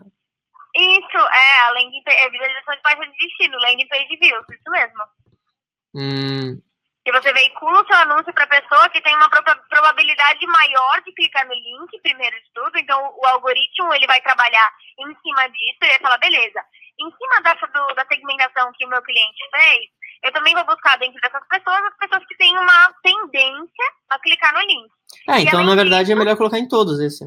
[0.76, 4.70] Isso, é, a landing page, é visualização de página de destino, landing page views, isso
[4.70, 5.02] mesmo.
[5.94, 6.60] Hum,
[7.08, 11.12] que você veicula o seu anúncio para pessoa que tem uma proba- probabilidade maior de
[11.14, 12.76] clicar no link, primeiro de tudo.
[12.78, 16.60] Então, o algoritmo ele vai trabalhar em cima disso e vai falar, beleza,
[17.00, 19.86] em cima dessa do- da segmentação que o meu cliente fez,
[20.22, 24.52] eu também vou buscar dentro dessas pessoas as pessoas que têm uma tendência a clicar
[24.52, 24.90] no link.
[25.30, 27.24] É, então na verdade é disso- melhor colocar em todos esse.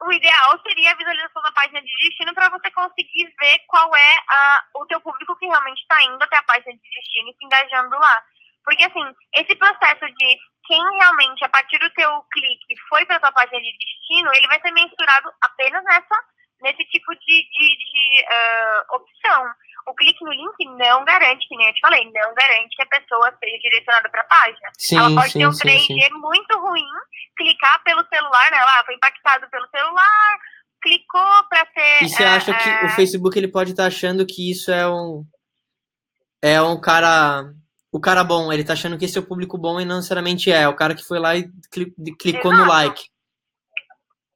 [0.00, 4.16] O ideal seria a visualização da página de destino para você conseguir ver qual é
[4.28, 7.44] a- o teu público que realmente está indo até a página de destino e se
[7.44, 8.22] engajando lá.
[8.68, 9.00] Porque, assim,
[9.32, 13.72] esse processo de quem realmente, a partir do teu clique, foi para tua página de
[13.72, 16.22] destino, ele vai ser mensurado apenas nessa,
[16.60, 19.46] nesse tipo de, de, de, ah, opção.
[19.86, 23.00] O clique no link não garante, que nem eu te falei, não garante que a
[23.00, 24.70] pessoa seja direcionada para a página.
[24.76, 26.10] Sim, Ela pode sim, ter um sim, 3G sim.
[26.18, 26.84] muito ruim,
[27.38, 28.58] clicar pelo celular, né?
[28.62, 30.38] Lá, foi impactado pelo celular,
[30.82, 32.04] clicou para ser.
[32.04, 34.86] E você é, acha que é, o Facebook ele pode estar achando que isso é
[34.86, 35.24] um
[36.42, 37.50] é um cara
[37.92, 40.50] o cara bom, ele tá achando que esse é o público bom e não necessariamente
[40.52, 42.68] é, é o cara que foi lá e cli- clicou no Exato.
[42.72, 43.02] like.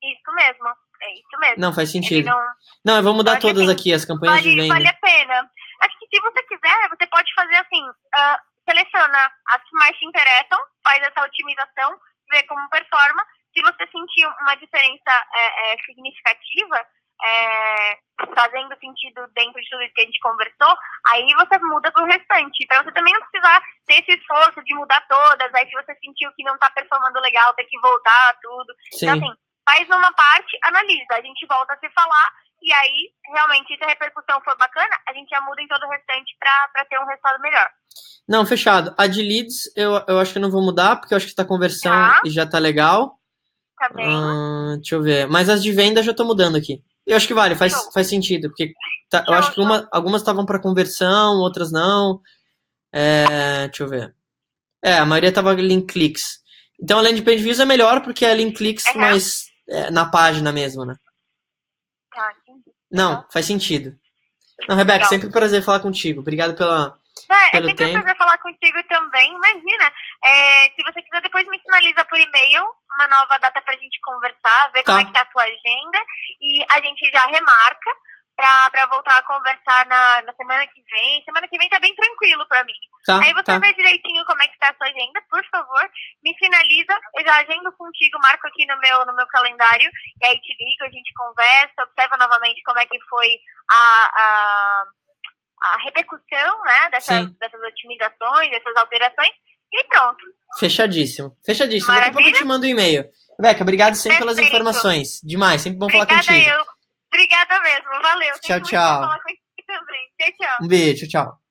[0.03, 0.69] Isso mesmo,
[1.01, 1.57] é isso mesmo.
[1.59, 2.27] Não faz Ele sentido.
[2.27, 2.47] não
[2.85, 3.73] Não, eu vou mudar todas sim.
[3.73, 4.75] aqui as campanhas de vale, venda.
[4.75, 5.51] vale a pena.
[5.83, 7.83] Acho que se você quiser, você pode fazer assim:
[8.15, 11.99] ah, seleciona as que mais te interessam, faz essa otimização,
[12.31, 13.25] vê como performa.
[13.55, 16.85] se você sentir uma diferença é, é, significativa,
[17.25, 17.99] é,
[18.35, 20.77] fazendo sentido dentro de tudo isso que a gente conversou,
[21.09, 22.67] aí você muda pro restante.
[22.67, 26.33] Pra você também não precisar ter esse esforço de mudar todas, aí se você sentiu
[26.37, 28.75] que não tá performando legal, ter que voltar, tudo.
[28.93, 29.07] Sim.
[29.07, 29.37] Então, assim,
[29.69, 32.33] faz uma parte, analisa, a gente volta a se falar,
[32.63, 35.91] e aí, realmente, se a repercussão for bacana, a gente já muda em todo o
[35.91, 37.69] restante para ter um resultado melhor.
[38.29, 38.95] Não, fechado.
[38.97, 41.35] A de leads, eu, eu acho que eu não vou mudar, porque eu acho que
[41.35, 42.23] tá conversão tá.
[42.25, 43.19] e já tá legal.
[43.77, 44.07] Tá bem.
[44.07, 45.27] Ah, deixa eu ver.
[45.27, 46.81] Mas as de venda já tô mudando aqui.
[47.07, 48.73] Eu acho que vale, faz, faz sentido, porque
[49.11, 52.21] tá, eu acho que uma, algumas estavam para conversão, outras não.
[52.93, 54.15] É, deixa eu ver.
[54.83, 56.43] É, a maioria tava link clicks.
[56.81, 60.05] Então a landing page views é melhor porque é link clicks, é mas é, na
[60.07, 60.97] página mesmo, né?
[62.15, 62.33] Tá,
[62.91, 63.97] Não, faz sentido.
[64.69, 65.09] Não, Rebeca, Legal.
[65.09, 66.21] sempre um prazer falar contigo.
[66.21, 66.97] Obrigado pela.
[67.29, 67.99] É, pelo é sempre tempo.
[67.99, 69.33] um prazer falar contigo também.
[69.35, 69.93] Imagina,
[70.25, 72.65] é, se você quiser, depois me sinaliza por e-mail
[72.95, 74.93] uma nova data pra gente conversar, ver tá.
[74.93, 75.99] como é que tá a tua agenda
[76.41, 77.91] e a gente já remarca
[78.37, 81.23] para voltar a conversar na, na, semana que vem.
[81.25, 82.75] Semana que vem tá bem tranquilo para mim.
[83.07, 83.59] Tá, Aí você tá.
[83.59, 85.91] vê direitinho como é que tá a sua agenda, por favor,
[86.23, 89.91] me finaliza, eu já agendo contigo, marco aqui no meu, no meu calendário,
[90.23, 93.39] e aí te ligo, a gente conversa, observa novamente como é que foi
[93.71, 94.85] a, a,
[95.63, 99.33] a repercussão né, dessas, dessas otimizações, dessas alterações,
[99.73, 100.19] e pronto.
[100.59, 101.37] Fechadíssimo.
[101.45, 101.93] Fechadíssimo.
[101.93, 102.13] Maravilha?
[102.13, 103.05] Daqui a pouco eu te mando um e-mail.
[103.39, 104.37] Rebeca, obrigado sempre Perfeito.
[104.37, 105.21] pelas informações.
[105.23, 106.51] Demais, sempre bom Obrigada falar contigo.
[106.51, 106.65] Eu.
[107.13, 108.35] Obrigada mesmo, valeu.
[108.41, 109.01] Tchau, tchau.
[109.01, 110.57] Tchau, tchau.
[110.63, 111.42] Um beijo, tchau.